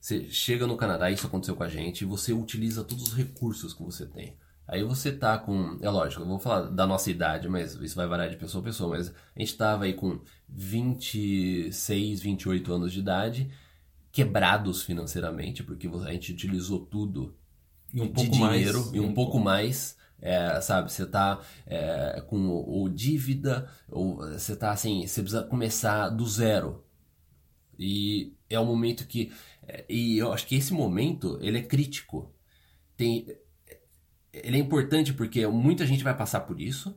Você 0.00 0.28
chega 0.28 0.66
no 0.66 0.76
Canadá, 0.76 1.12
isso 1.12 1.28
aconteceu 1.28 1.54
com 1.54 1.62
a 1.62 1.68
gente, 1.68 2.02
e 2.02 2.04
você 2.04 2.32
utiliza 2.32 2.82
todos 2.82 3.04
os 3.04 3.14
recursos 3.14 3.72
que 3.72 3.84
você 3.84 4.04
tem. 4.04 4.36
Aí 4.72 4.82
você 4.82 5.12
tá 5.12 5.36
com. 5.36 5.76
É 5.82 5.90
lógico, 5.90 6.22
eu 6.22 6.26
vou 6.26 6.38
falar 6.38 6.62
da 6.70 6.86
nossa 6.86 7.10
idade, 7.10 7.46
mas 7.46 7.74
isso 7.74 7.94
vai 7.94 8.06
variar 8.06 8.30
de 8.30 8.38
pessoa 8.38 8.62
a 8.62 8.64
pessoa. 8.64 8.96
Mas 8.96 9.10
a 9.36 9.38
gente 9.38 9.54
tava 9.54 9.84
aí 9.84 9.92
com 9.92 10.18
26, 10.48 12.22
28 12.22 12.72
anos 12.72 12.90
de 12.90 13.00
idade, 13.00 13.52
quebrados 14.10 14.82
financeiramente, 14.82 15.62
porque 15.62 15.86
a 15.86 16.12
gente 16.12 16.32
utilizou 16.32 16.86
tudo 16.86 17.36
e 17.92 18.00
um 18.00 18.08
pouco 18.08 18.30
dinheiro 18.30 18.78
mais, 18.80 18.94
e 18.94 18.98
um, 18.98 19.08
um 19.08 19.12
pouco, 19.12 19.32
pouco 19.32 19.44
mais. 19.44 19.94
É, 20.22 20.58
sabe, 20.62 20.90
você 20.90 21.04
tá 21.04 21.42
é, 21.66 22.22
com 22.26 22.48
ou 22.48 22.88
dívida, 22.88 23.70
ou 23.90 24.16
você 24.26 24.56
tá 24.56 24.70
assim, 24.70 25.06
você 25.06 25.20
precisa 25.20 25.42
começar 25.42 26.08
do 26.08 26.26
zero. 26.26 26.82
E 27.78 28.32
é 28.48 28.58
um 28.58 28.64
momento 28.64 29.06
que. 29.06 29.30
É, 29.68 29.84
e 29.86 30.16
eu 30.16 30.32
acho 30.32 30.46
que 30.46 30.54
esse 30.54 30.72
momento 30.72 31.38
ele 31.42 31.58
é 31.58 31.62
crítico. 31.62 32.32
Tem, 32.96 33.26
ele 34.32 34.56
é 34.56 34.60
importante 34.60 35.12
porque 35.12 35.46
muita 35.46 35.86
gente 35.86 36.02
vai 36.02 36.16
passar 36.16 36.40
por 36.40 36.60
isso. 36.60 36.94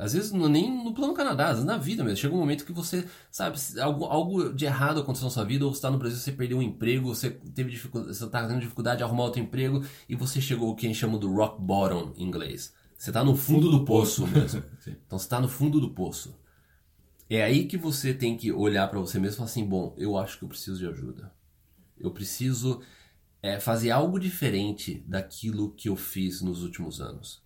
Às 0.00 0.14
vezes 0.14 0.32
não, 0.32 0.48
nem 0.48 0.82
no 0.82 0.94
plano 0.94 1.12
Canadá, 1.12 1.48
às 1.48 1.50
vezes 1.56 1.64
na 1.66 1.76
vida 1.76 2.02
mesmo. 2.02 2.16
Chega 2.16 2.34
um 2.34 2.38
momento 2.38 2.64
que 2.64 2.72
você, 2.72 3.04
sabe, 3.30 3.58
algo, 3.78 4.06
algo 4.06 4.52
de 4.54 4.64
errado 4.64 5.00
aconteceu 5.00 5.26
na 5.26 5.30
sua 5.30 5.44
vida, 5.44 5.66
ou 5.66 5.74
você 5.74 5.78
está 5.78 5.90
no 5.90 5.98
Brasil, 5.98 6.18
você 6.18 6.32
perdeu 6.32 6.56
um 6.56 6.62
emprego, 6.62 7.14
você 7.14 7.30
teve 7.30 7.70
dificuldade, 7.70 8.16
você 8.16 8.24
está 8.24 8.46
tendo 8.46 8.60
dificuldade 8.60 8.98
de 8.98 9.04
arrumar 9.04 9.24
outro 9.24 9.42
emprego, 9.42 9.84
e 10.08 10.16
você 10.16 10.40
chegou 10.40 10.70
o 10.70 10.74
que 10.74 10.86
a 10.86 10.88
gente 10.88 10.98
chama 10.98 11.18
do 11.18 11.30
rock 11.30 11.60
bottom 11.60 12.14
em 12.16 12.24
inglês. 12.24 12.72
Você 12.96 13.10
está 13.10 13.22
no 13.22 13.36
fundo, 13.36 13.62
fundo 13.62 13.70
do, 13.72 13.78
do 13.80 13.84
poço, 13.84 14.22
poço 14.22 14.34
mesmo. 14.34 14.62
então 15.06 15.18
você 15.18 15.26
está 15.26 15.38
no 15.38 15.48
fundo 15.48 15.78
do 15.78 15.90
poço. 15.90 16.34
É 17.28 17.42
aí 17.42 17.66
que 17.66 17.76
você 17.76 18.14
tem 18.14 18.38
que 18.38 18.50
olhar 18.50 18.88
para 18.88 18.98
você 18.98 19.18
mesmo 19.18 19.34
e 19.34 19.36
falar 19.36 19.50
assim: 19.50 19.64
bom, 19.64 19.94
eu 19.98 20.16
acho 20.16 20.38
que 20.38 20.44
eu 20.44 20.48
preciso 20.48 20.78
de 20.78 20.86
ajuda. 20.86 21.30
Eu 21.98 22.10
preciso 22.10 22.80
é, 23.42 23.58
fazer 23.58 23.90
algo 23.90 24.18
diferente 24.18 25.02
daquilo 25.06 25.72
que 25.72 25.88
eu 25.88 25.96
fiz 25.96 26.40
nos 26.40 26.62
últimos 26.62 27.00
anos. 27.00 27.42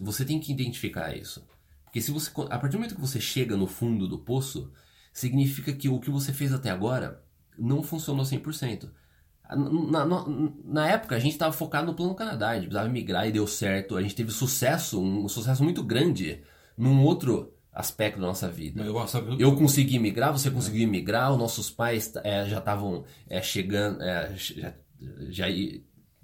Você 0.00 0.24
tem 0.24 0.40
que 0.40 0.52
identificar 0.52 1.16
isso. 1.16 1.46
Porque 1.84 2.00
se 2.00 2.10
você, 2.10 2.30
a 2.48 2.58
partir 2.58 2.72
do 2.72 2.78
momento 2.78 2.94
que 2.94 3.00
você 3.00 3.20
chega 3.20 3.56
no 3.56 3.66
fundo 3.66 4.08
do 4.08 4.18
poço, 4.18 4.72
significa 5.12 5.72
que 5.72 5.88
o 5.88 6.00
que 6.00 6.10
você 6.10 6.32
fez 6.32 6.52
até 6.52 6.70
agora 6.70 7.22
não 7.58 7.82
funcionou 7.82 8.24
100%. 8.24 8.90
Na, 9.50 10.06
na, 10.06 10.24
na 10.64 10.88
época, 10.88 11.14
a 11.14 11.18
gente 11.18 11.32
estava 11.32 11.52
focado 11.52 11.86
no 11.86 11.94
Plano 11.94 12.14
Canadá, 12.14 12.50
a 12.50 12.54
gente 12.54 12.64
precisava 12.64 12.88
migrar 12.88 13.28
e 13.28 13.32
deu 13.32 13.46
certo. 13.46 13.96
A 13.96 14.02
gente 14.02 14.14
teve 14.14 14.30
sucesso, 14.32 15.00
um 15.02 15.28
sucesso 15.28 15.62
muito 15.62 15.82
grande 15.82 16.42
num 16.76 17.02
outro 17.02 17.52
aspecto 17.72 18.20
da 18.20 18.26
nossa 18.26 18.48
vida. 18.48 18.82
Eu, 18.82 19.06
sabe, 19.08 19.40
eu 19.40 19.56
consegui 19.56 19.98
migrar, 19.98 20.32
você 20.32 20.50
conseguiu 20.50 20.86
migrar, 20.88 21.32
os 21.32 21.38
nossos 21.38 21.70
pais 21.70 22.12
é, 22.22 22.44
já 22.46 22.58
estavam 22.58 23.04
é, 23.28 23.40
chegando, 23.40 24.02
é, 24.02 24.34
já, 24.36 24.74
já, 25.28 25.46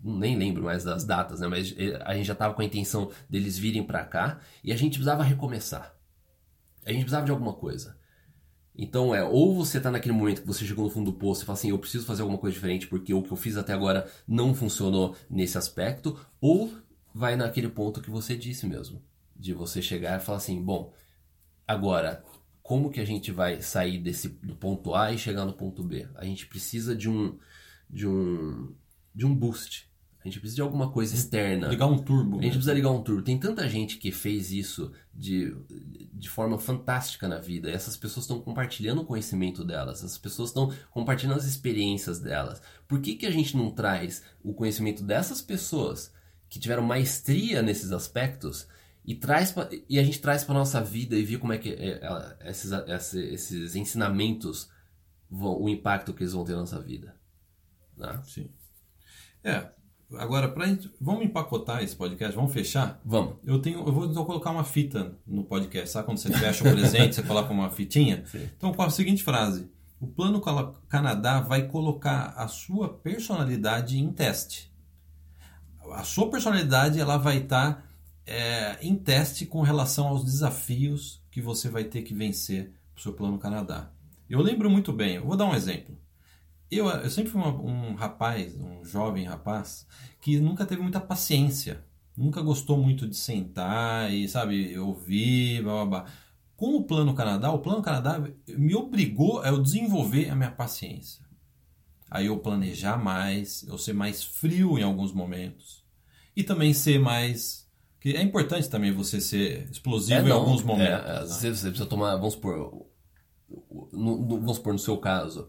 nem 0.04 0.36
lembro 0.36 0.64
mais 0.64 0.84
das 0.84 1.04
datas, 1.04 1.40
né? 1.40 1.48
Mas 1.48 1.74
é, 1.78 2.00
a 2.04 2.14
gente 2.14 2.26
já 2.26 2.34
estava 2.34 2.52
com 2.52 2.60
a 2.60 2.64
intenção 2.64 3.10
deles 3.28 3.56
virem 3.56 3.82
para 3.82 4.04
cá 4.04 4.40
e 4.62 4.72
a 4.72 4.76
gente 4.76 4.92
precisava 4.92 5.22
recomeçar. 5.22 5.94
A 6.84 6.90
gente 6.90 7.00
precisava 7.00 7.24
de 7.24 7.32
alguma 7.32 7.54
coisa. 7.54 7.96
Então 8.76 9.14
é, 9.14 9.24
ou 9.24 9.56
você 9.56 9.78
está 9.78 9.90
naquele 9.90 10.14
momento 10.14 10.42
que 10.42 10.46
você 10.46 10.64
chegou 10.64 10.84
no 10.84 10.90
fundo 10.90 11.10
do 11.10 11.18
poço 11.18 11.42
e 11.42 11.46
fala 11.46 11.58
assim, 11.58 11.70
eu 11.70 11.78
preciso 11.78 12.06
fazer 12.06 12.22
alguma 12.22 12.38
coisa 12.38 12.54
diferente 12.54 12.86
porque 12.86 13.12
o 13.12 13.22
que 13.22 13.32
eu 13.32 13.36
fiz 13.36 13.56
até 13.56 13.72
agora 13.72 14.08
não 14.26 14.54
funcionou 14.54 15.16
nesse 15.28 15.58
aspecto, 15.58 16.16
ou 16.40 16.72
vai 17.12 17.34
naquele 17.34 17.68
ponto 17.68 18.00
que 18.00 18.10
você 18.10 18.36
disse 18.36 18.66
mesmo, 18.66 19.02
de 19.34 19.52
você 19.52 19.82
chegar 19.82 20.20
e 20.20 20.22
falar 20.22 20.38
assim, 20.38 20.62
bom, 20.62 20.92
Agora, 21.68 22.24
como 22.62 22.90
que 22.90 22.98
a 22.98 23.04
gente 23.04 23.30
vai 23.30 23.60
sair 23.60 23.98
desse 23.98 24.28
do 24.28 24.56
ponto 24.56 24.94
A 24.94 25.12
e 25.12 25.18
chegar 25.18 25.44
no 25.44 25.52
ponto 25.52 25.84
B? 25.84 26.08
A 26.14 26.24
gente 26.24 26.46
precisa 26.46 26.96
de 26.96 27.10
um 27.10 27.38
de 27.88 28.06
um 28.06 28.74
de 29.14 29.26
um 29.26 29.34
boost. 29.34 29.86
A 30.20 30.28
gente 30.28 30.40
precisa 30.40 30.56
de 30.56 30.62
alguma 30.62 30.90
coisa 30.90 31.14
externa. 31.14 31.68
Ligar 31.68 31.86
um 31.86 31.98
turbo. 31.98 32.38
A 32.38 32.42
gente 32.42 32.44
né? 32.44 32.50
precisa 32.50 32.74
ligar 32.74 32.90
um 32.90 33.02
turbo. 33.02 33.22
Tem 33.22 33.38
tanta 33.38 33.68
gente 33.68 33.98
que 33.98 34.10
fez 34.10 34.50
isso 34.50 34.92
de, 35.14 35.54
de 36.12 36.28
forma 36.28 36.58
fantástica 36.58 37.28
na 37.28 37.38
vida. 37.38 37.70
Essas 37.70 37.96
pessoas 37.96 38.24
estão 38.24 38.40
compartilhando 38.40 39.02
o 39.02 39.04
conhecimento 39.04 39.64
delas. 39.64 39.98
Essas 39.98 40.18
pessoas 40.18 40.50
estão 40.50 40.72
compartilhando 40.90 41.38
as 41.38 41.44
experiências 41.44 42.18
delas. 42.18 42.60
Por 42.86 43.00
que, 43.00 43.14
que 43.14 43.26
a 43.26 43.30
gente 43.30 43.56
não 43.56 43.70
traz 43.70 44.24
o 44.42 44.52
conhecimento 44.52 45.04
dessas 45.04 45.40
pessoas 45.40 46.12
que 46.48 46.58
tiveram 46.58 46.82
maestria 46.82 47.62
nesses 47.62 47.92
aspectos 47.92 48.66
e 49.08 49.14
traz 49.14 49.50
pra, 49.50 49.70
e 49.88 49.98
a 49.98 50.04
gente 50.04 50.20
traz 50.20 50.44
para 50.44 50.54
nossa 50.54 50.82
vida 50.82 51.16
e 51.16 51.24
vê 51.24 51.38
como 51.38 51.54
é 51.54 51.56
que 51.56 51.70
é, 51.70 51.98
é, 52.42 52.50
esses, 52.50 52.70
esses 53.14 53.74
ensinamentos 53.74 54.68
vão, 55.30 55.62
o 55.62 55.66
impacto 55.66 56.12
que 56.12 56.22
eles 56.22 56.34
vão 56.34 56.44
ter 56.44 56.52
na 56.52 56.58
nossa 56.58 56.78
vida. 56.78 57.16
Né? 57.96 58.20
Sim. 58.22 58.50
É. 59.42 59.66
Agora, 60.12 60.54
gente, 60.66 60.92
vamos 61.00 61.24
empacotar 61.24 61.82
esse 61.82 61.96
podcast, 61.96 62.36
vamos 62.36 62.52
fechar? 62.52 63.00
Vamos. 63.02 63.36
Eu 63.46 63.62
tenho, 63.62 63.78
eu 63.78 63.90
vou, 63.90 64.04
eu 64.04 64.12
vou 64.12 64.26
colocar 64.26 64.50
uma 64.50 64.62
fita 64.62 65.16
no 65.26 65.42
podcast, 65.42 65.88
sabe 65.88 66.04
quando 66.04 66.18
você 66.18 66.30
fecha 66.30 66.68
o 66.68 66.70
presente, 66.70 67.14
você 67.14 67.22
coloca 67.22 67.50
uma 67.50 67.70
fitinha? 67.70 68.24
Sim. 68.28 68.46
Então, 68.58 68.74
com 68.74 68.82
a 68.82 68.90
seguinte 68.90 69.24
frase: 69.24 69.70
o 69.98 70.06
Plano 70.06 70.38
Canadá 70.86 71.40
vai 71.40 71.66
colocar 71.66 72.34
a 72.36 72.46
sua 72.46 72.90
personalidade 72.90 73.98
em 73.98 74.12
teste. 74.12 74.70
A 75.92 76.04
sua 76.04 76.30
personalidade 76.30 77.00
ela 77.00 77.16
vai 77.16 77.38
estar 77.38 77.72
tá 77.72 77.87
é, 78.28 78.78
em 78.82 78.94
teste 78.94 79.46
com 79.46 79.62
relação 79.62 80.06
aos 80.08 80.22
desafios 80.22 81.22
que 81.30 81.40
você 81.40 81.70
vai 81.70 81.84
ter 81.84 82.02
que 82.02 82.12
vencer 82.12 82.74
para 82.92 83.00
o 83.00 83.02
seu 83.02 83.14
plano 83.14 83.38
Canadá. 83.38 83.90
Eu 84.28 84.42
lembro 84.42 84.68
muito 84.70 84.92
bem, 84.92 85.14
eu 85.14 85.24
vou 85.24 85.36
dar 85.36 85.46
um 85.46 85.54
exemplo. 85.54 85.98
Eu, 86.70 86.86
eu 86.88 87.08
sempre 87.08 87.30
fui 87.30 87.40
uma, 87.40 87.50
um 87.50 87.94
rapaz, 87.94 88.54
um 88.54 88.84
jovem 88.84 89.24
rapaz, 89.24 89.86
que 90.20 90.38
nunca 90.38 90.66
teve 90.66 90.82
muita 90.82 91.00
paciência, 91.00 91.82
nunca 92.14 92.42
gostou 92.42 92.76
muito 92.76 93.08
de 93.08 93.16
sentar 93.16 94.12
e, 94.12 94.28
sabe, 94.28 94.78
ouvir, 94.78 95.62
blá, 95.62 95.86
blá, 95.86 95.86
blá. 95.86 96.12
Com 96.54 96.76
o 96.76 96.84
Plano 96.84 97.14
Canadá, 97.14 97.50
o 97.50 97.60
Plano 97.60 97.80
Canadá 97.80 98.22
me 98.48 98.74
obrigou 98.74 99.40
a 99.40 99.48
eu 99.48 99.62
desenvolver 99.62 100.28
a 100.28 100.36
minha 100.36 100.50
paciência. 100.50 101.24
Aí 102.10 102.26
eu 102.26 102.38
planejar 102.38 102.98
mais, 102.98 103.62
eu 103.62 103.78
ser 103.78 103.94
mais 103.94 104.22
frio 104.22 104.78
em 104.78 104.82
alguns 104.82 105.12
momentos 105.12 105.84
e 106.36 106.42
também 106.42 106.74
ser 106.74 106.98
mais 106.98 107.67
que 108.00 108.16
é 108.16 108.22
importante 108.22 108.68
também 108.68 108.92
você 108.92 109.20
ser 109.20 109.68
explosivo 109.70 110.26
é, 110.26 110.28
em 110.28 110.32
alguns 110.32 110.62
momentos. 110.62 111.04
É, 111.04 111.20
né? 111.20 111.20
você, 111.26 111.50
você, 111.50 111.68
precisa 111.68 111.86
tomar, 111.88 112.16
vamos 112.16 112.34
supor, 112.34 112.86
no, 113.92 114.18
no, 114.18 114.40
vamos 114.40 114.56
supor 114.56 114.72
no 114.72 114.78
seu 114.78 114.96
caso, 114.98 115.48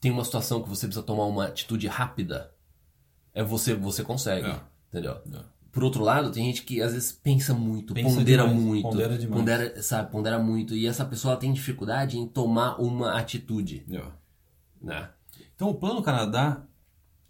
tem 0.00 0.10
uma 0.10 0.24
situação 0.24 0.62
que 0.62 0.68
você 0.68 0.86
precisa 0.86 1.04
tomar 1.04 1.26
uma 1.26 1.46
atitude 1.46 1.86
rápida. 1.86 2.52
É 3.32 3.42
você, 3.42 3.74
você 3.74 4.02
consegue, 4.02 4.48
é. 4.48 4.60
entendeu? 4.88 5.20
É. 5.32 5.60
Por 5.70 5.84
outro 5.84 6.02
lado, 6.02 6.32
tem 6.32 6.46
gente 6.46 6.64
que 6.64 6.82
às 6.82 6.92
vezes 6.92 7.12
pensa 7.12 7.54
muito, 7.54 7.94
pensa 7.94 8.16
pondera 8.16 8.42
demais, 8.42 8.60
muito, 8.60 8.82
pondera 8.82 9.16
demais. 9.16 9.40
Pondera, 9.40 9.82
sabe, 9.82 10.10
pondera 10.10 10.38
muito 10.38 10.74
e 10.74 10.86
essa 10.86 11.04
pessoa 11.04 11.36
tem 11.36 11.52
dificuldade 11.52 12.18
em 12.18 12.26
tomar 12.26 12.80
uma 12.80 13.16
atitude. 13.16 13.86
É. 13.88 14.02
Né? 14.82 15.08
Então 15.54 15.68
o 15.68 15.74
Plano 15.74 16.02
Canadá 16.02 16.66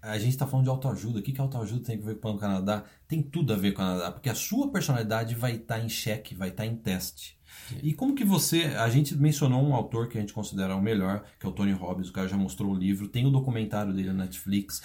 a 0.03 0.19
gente 0.19 0.31
está 0.31 0.47
falando 0.47 0.65
de 0.65 0.71
autoajuda. 0.71 1.19
O 1.19 1.23
que, 1.23 1.33
que 1.33 1.41
autoajuda 1.41 1.85
tem 1.85 1.99
a 1.99 2.01
ver 2.01 2.19
com 2.19 2.31
o 2.31 2.39
Canadá? 2.39 2.85
Tem 3.07 3.23
tudo 3.23 3.53
a 3.53 3.57
ver 3.57 3.73
com 3.73 3.83
o 3.83 3.85
Canadá, 3.85 4.11
porque 4.11 4.29
a 4.29 4.35
sua 4.35 4.71
personalidade 4.71 5.35
vai 5.35 5.57
estar 5.57 5.77
tá 5.77 5.81
em 5.81 5.89
xeque, 5.89 6.35
vai 6.35 6.49
estar 6.49 6.65
tá 6.65 6.69
em 6.69 6.77
teste. 6.77 7.39
Sim. 7.69 7.79
E 7.83 7.93
como 7.93 8.15
que 8.15 8.25
você. 8.25 8.65
A 8.77 8.89
gente 8.89 9.17
mencionou 9.17 9.63
um 9.63 9.75
autor 9.75 10.09
que 10.09 10.17
a 10.17 10.21
gente 10.21 10.33
considera 10.33 10.75
o 10.75 10.83
melhor, 10.83 11.25
que 11.39 11.47
é 11.47 11.49
o 11.49 11.53
Tony 11.53 11.73
Robbins, 11.73 12.09
o 12.09 12.13
cara 12.13 12.29
já 12.29 12.37
mostrou 12.37 12.73
o 12.73 12.75
livro, 12.75 13.09
tem 13.09 13.27
o 13.27 13.31
documentário 13.31 13.93
dele 13.93 14.09
na 14.09 14.25
Netflix. 14.25 14.83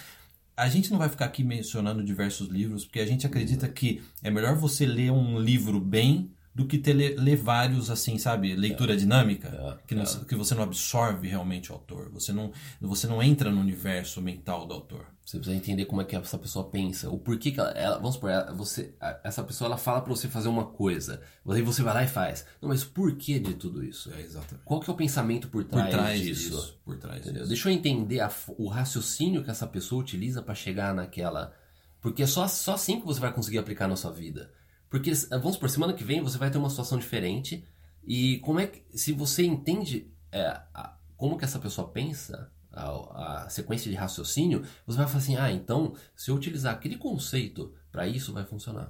A 0.57 0.69
gente 0.69 0.89
não 0.89 0.97
vai 0.97 1.09
ficar 1.09 1.25
aqui 1.25 1.43
mencionando 1.43 2.03
diversos 2.03 2.47
livros, 2.47 2.85
porque 2.85 2.99
a 2.99 3.05
gente 3.05 3.27
acredita 3.27 3.67
que 3.67 4.01
é 4.23 4.31
melhor 4.31 4.55
você 4.55 4.85
ler 4.85 5.11
um 5.11 5.37
livro 5.37 5.81
bem 5.81 6.31
do 6.55 6.65
que 6.65 6.77
ter 6.77 6.93
ler 6.93 7.35
vários 7.35 7.91
assim, 7.91 8.17
sabe, 8.17 8.55
leitura 8.55 8.93
é. 8.93 8.95
dinâmica, 8.95 9.49
é. 9.49 9.77
que, 9.85 9.93
não, 9.93 10.03
é. 10.03 10.25
que 10.25 10.35
você 10.35 10.55
não 10.55 10.63
absorve 10.63 11.27
realmente 11.27 11.69
o 11.69 11.75
autor, 11.75 12.09
você 12.09 12.31
não, 12.31 12.49
você 12.79 13.05
não 13.07 13.21
entra 13.21 13.51
no 13.51 13.59
universo 13.59 14.21
mental 14.21 14.65
do 14.65 14.73
autor. 14.73 15.05
Você 15.25 15.37
precisa 15.37 15.57
entender 15.57 15.85
como 15.85 16.01
é 16.01 16.05
que 16.05 16.15
essa 16.15 16.37
pessoa 16.37 16.69
pensa, 16.69 17.09
o 17.09 17.17
porquê 17.17 17.51
que 17.51 17.59
ela, 17.59 17.71
ela 17.71 17.97
vamos 17.97 18.13
supor, 18.13 18.29
ela, 18.29 18.53
você, 18.53 18.93
essa 19.23 19.43
pessoa 19.43 19.67
ela 19.67 19.75
fala 19.75 19.99
para 19.99 20.15
você 20.15 20.29
fazer 20.29 20.47
uma 20.47 20.65
coisa, 20.65 21.19
aí 21.49 21.61
você 21.61 21.83
vai 21.83 21.93
lá 21.93 22.03
e 22.03 22.07
faz. 22.07 22.45
Não, 22.61 22.69
mas 22.69 22.85
por 22.85 23.13
que 23.17 23.37
de 23.37 23.55
tudo 23.55 23.83
isso? 23.83 24.13
É, 24.13 24.21
exatamente. 24.21 24.63
Qual 24.63 24.79
que 24.79 24.89
é 24.89 24.93
o 24.93 24.95
pensamento 24.95 25.49
por 25.49 25.65
trás, 25.65 25.89
por 25.89 25.91
trás 25.91 26.21
disso? 26.21 26.51
disso? 26.51 26.79
Por 26.85 26.97
trás 26.97 27.23
disso. 27.23 27.47
Deixa 27.47 27.69
eu 27.69 27.73
entender 27.73 28.21
a, 28.21 28.31
o 28.57 28.67
raciocínio 28.69 29.43
que 29.43 29.51
essa 29.51 29.67
pessoa 29.67 30.01
utiliza 30.01 30.41
para 30.41 30.55
chegar 30.55 30.93
naquela, 30.93 31.53
porque 31.99 32.23
é 32.23 32.27
só, 32.27 32.47
só 32.47 32.75
assim 32.75 33.01
que 33.01 33.05
você 33.05 33.19
vai 33.19 33.33
conseguir 33.33 33.57
aplicar 33.57 33.89
na 33.89 33.97
sua 33.97 34.11
vida. 34.11 34.51
Porque, 34.95 35.11
vamos 35.29 35.57
por 35.57 35.69
semana 35.69 35.93
que 35.93 36.05
vem 36.05 36.23
você 36.23 36.37
vai 36.37 36.49
ter 36.49 36.57
uma 36.57 36.69
situação 36.69 36.97
diferente. 36.97 37.65
E 38.07 38.39
como 38.39 38.61
é 38.61 38.67
que. 38.67 38.81
Se 38.97 39.11
você 39.11 39.45
entende 39.45 40.09
é, 40.31 40.57
a, 40.73 40.95
como 41.17 41.37
que 41.37 41.43
essa 41.43 41.59
pessoa 41.59 41.89
pensa, 41.89 42.49
a, 42.71 43.43
a, 43.43 43.49
sequência 43.49 43.91
de 43.91 43.97
raciocínio, 43.97 44.63
você 44.87 44.97
vai 44.97 45.05
falar 45.05 45.19
assim: 45.19 45.35
ah, 45.35 45.51
então 45.51 45.97
se 46.15 46.31
eu 46.31 46.35
utilizar 46.35 46.73
aquele 46.73 46.95
conceito 46.95 47.73
para 47.91 48.07
isso, 48.07 48.31
vai 48.31 48.45
funcionar. 48.45 48.89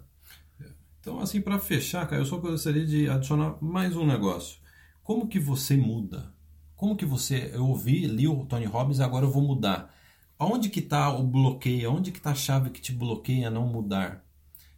Então, 1.02 1.20
assim, 1.20 1.42
para 1.42 1.58
fechar, 1.58 2.08
cara, 2.08 2.22
eu 2.22 2.26
só 2.28 2.38
gostaria 2.38 2.86
de 2.86 3.10
adicionar 3.10 3.58
mais 3.60 3.96
um 3.96 4.06
negócio. 4.06 4.60
Como 5.02 5.28
que 5.28 5.40
você 5.40 5.76
muda? 5.76 6.32
Como 6.76 6.96
que 6.96 7.06
você. 7.06 7.50
Eu 7.52 7.66
ouvi, 7.66 8.06
li 8.06 8.28
o 8.28 8.46
Tony 8.46 8.66
Robbins, 8.66 9.00
agora 9.00 9.26
eu 9.26 9.32
vou 9.32 9.42
mudar. 9.42 9.92
Onde 10.38 10.70
que 10.70 10.82
está 10.82 11.10
o 11.10 11.24
bloqueio? 11.24 11.92
Onde 11.92 12.12
que 12.12 12.20
está 12.20 12.30
a 12.30 12.36
chave 12.36 12.70
que 12.70 12.80
te 12.80 12.92
bloqueia 12.92 13.48
a 13.48 13.52
não 13.52 13.66
mudar? 13.66 14.24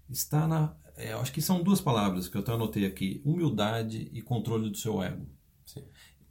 Está 0.10 0.48
na. 0.48 0.74
É, 0.98 1.14
acho 1.14 1.32
que 1.32 1.42
são 1.42 1.62
duas 1.62 1.80
palavras 1.80 2.28
que 2.28 2.36
eu 2.38 2.44
anotei 2.48 2.86
aqui: 2.86 3.22
humildade 3.24 4.10
e 4.12 4.22
controle 4.22 4.70
do 4.70 4.78
seu 4.78 5.02
ego. 5.02 5.28
Sim. 5.66 5.84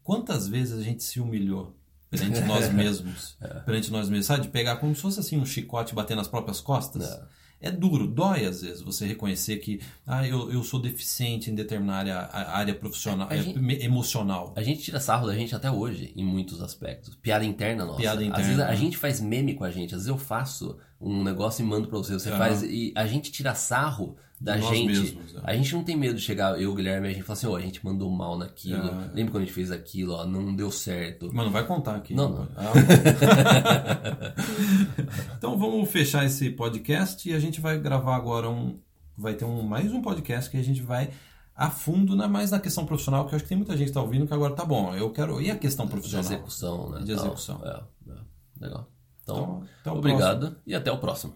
Quantas 0.02 0.48
vezes 0.48 0.78
a 0.78 0.82
gente 0.82 1.02
se 1.02 1.20
humilhou 1.20 1.76
perante 2.10 2.40
nós 2.46 2.72
mesmos? 2.72 3.36
é. 3.40 3.60
Perante 3.60 3.90
nós 3.90 4.08
mesmos, 4.08 4.26
sabe? 4.26 4.42
De 4.42 4.48
pegar 4.48 4.76
como 4.76 4.94
se 4.94 5.00
fosse 5.00 5.20
assim 5.20 5.38
um 5.38 5.46
chicote 5.46 5.94
bater 5.94 6.16
nas 6.16 6.28
próprias 6.28 6.60
costas. 6.60 7.04
É. 7.04 7.36
É 7.58 7.70
duro, 7.70 8.06
dói 8.06 8.44
às 8.44 8.60
vezes 8.60 8.82
você 8.82 9.06
reconhecer 9.06 9.56
que 9.56 9.80
ah, 10.06 10.26
eu, 10.26 10.52
eu 10.52 10.62
sou 10.62 10.78
deficiente 10.78 11.50
em 11.50 11.54
determinada 11.54 12.28
área, 12.28 12.50
área 12.50 12.74
profissional, 12.74 13.28
é, 13.30 13.38
gente, 13.40 13.82
emocional. 13.82 14.52
A 14.54 14.62
gente 14.62 14.82
tira 14.82 15.00
sarro 15.00 15.26
da 15.26 15.34
gente 15.34 15.54
até 15.54 15.70
hoje, 15.70 16.12
em 16.14 16.24
muitos 16.24 16.60
aspectos. 16.60 17.16
Piada 17.16 17.46
interna 17.46 17.86
nossa. 17.86 17.98
Piada 17.98 18.22
interna. 18.22 18.42
Às 18.42 18.46
vezes 18.46 18.62
a 18.62 18.74
gente 18.74 18.98
faz 18.98 19.22
meme 19.22 19.54
com 19.54 19.64
a 19.64 19.70
gente, 19.70 19.94
às 19.94 20.02
vezes 20.02 20.08
eu 20.08 20.18
faço 20.18 20.76
um 21.00 21.22
negócio 21.22 21.62
e 21.62 21.66
mando 21.66 21.88
pra 21.88 21.98
você, 21.98 22.14
você 22.14 22.30
faz. 22.30 22.62
E 22.62 22.92
a 22.94 23.06
gente 23.06 23.30
tira 23.30 23.54
sarro 23.54 24.16
da 24.40 24.56
Nós 24.56 24.76
gente. 24.76 24.86
Mesmos, 24.86 25.34
é. 25.34 25.40
A 25.42 25.54
gente 25.54 25.74
não 25.74 25.82
tem 25.82 25.96
medo 25.96 26.14
de 26.14 26.20
chegar, 26.20 26.60
eu, 26.60 26.74
Guilherme, 26.74 27.08
a 27.08 27.12
gente 27.12 27.22
fala 27.22 27.38
assim, 27.38 27.46
ó, 27.46 27.52
oh, 27.52 27.56
a 27.56 27.60
gente 27.60 27.84
mandou 27.84 28.10
mal 28.10 28.36
naquilo. 28.36 28.86
É. 28.86 29.10
Lembra 29.14 29.32
quando 29.32 29.42
a 29.42 29.46
gente 29.46 29.54
fez 29.54 29.70
aquilo, 29.70 30.14
ó, 30.14 30.26
não 30.26 30.54
deu 30.54 30.70
certo. 30.70 31.30
Mas 31.32 31.46
não 31.46 31.52
vai 31.52 31.66
contar 31.66 31.96
aqui. 31.96 32.14
Não, 32.14 32.30
não. 32.30 32.48
Ah, 32.56 32.72
então 35.36 35.58
vamos 35.58 35.90
fechar 35.90 36.24
esse 36.24 36.50
podcast 36.50 37.28
e 37.28 37.34
a 37.34 37.38
gente 37.38 37.60
vai 37.60 37.78
gravar 37.78 38.16
agora 38.16 38.48
um. 38.48 38.78
Vai 39.16 39.32
ter 39.32 39.46
um, 39.46 39.62
mais 39.62 39.90
um 39.92 40.02
podcast 40.02 40.50
que 40.50 40.58
a 40.58 40.62
gente 40.62 40.82
vai 40.82 41.10
a 41.54 41.70
fundo, 41.70 42.14
na, 42.14 42.28
mais 42.28 42.50
na 42.50 42.60
questão 42.60 42.84
profissional, 42.84 43.26
que 43.26 43.32
eu 43.32 43.36
acho 43.36 43.44
que 43.44 43.48
tem 43.48 43.56
muita 43.56 43.72
gente 43.72 43.84
que 43.84 43.90
está 43.90 44.02
ouvindo 44.02 44.26
que 44.26 44.34
agora 44.34 44.54
tá 44.54 44.62
bom, 44.62 44.94
eu 44.94 45.10
quero. 45.10 45.40
E 45.40 45.50
a 45.50 45.56
questão 45.56 45.88
profissional? 45.88 46.28
De 46.28 46.34
execução, 46.34 46.90
né? 46.90 47.00
De 47.00 47.12
execução. 47.12 47.62
É, 47.64 47.82
é. 48.10 48.14
Legal. 48.60 48.86
Então, 49.26 49.64
então 49.80 49.96
obrigado 49.98 50.38
próximo. 50.40 50.62
e 50.66 50.74
até 50.74 50.92
o 50.92 50.98
próximo. 50.98 51.34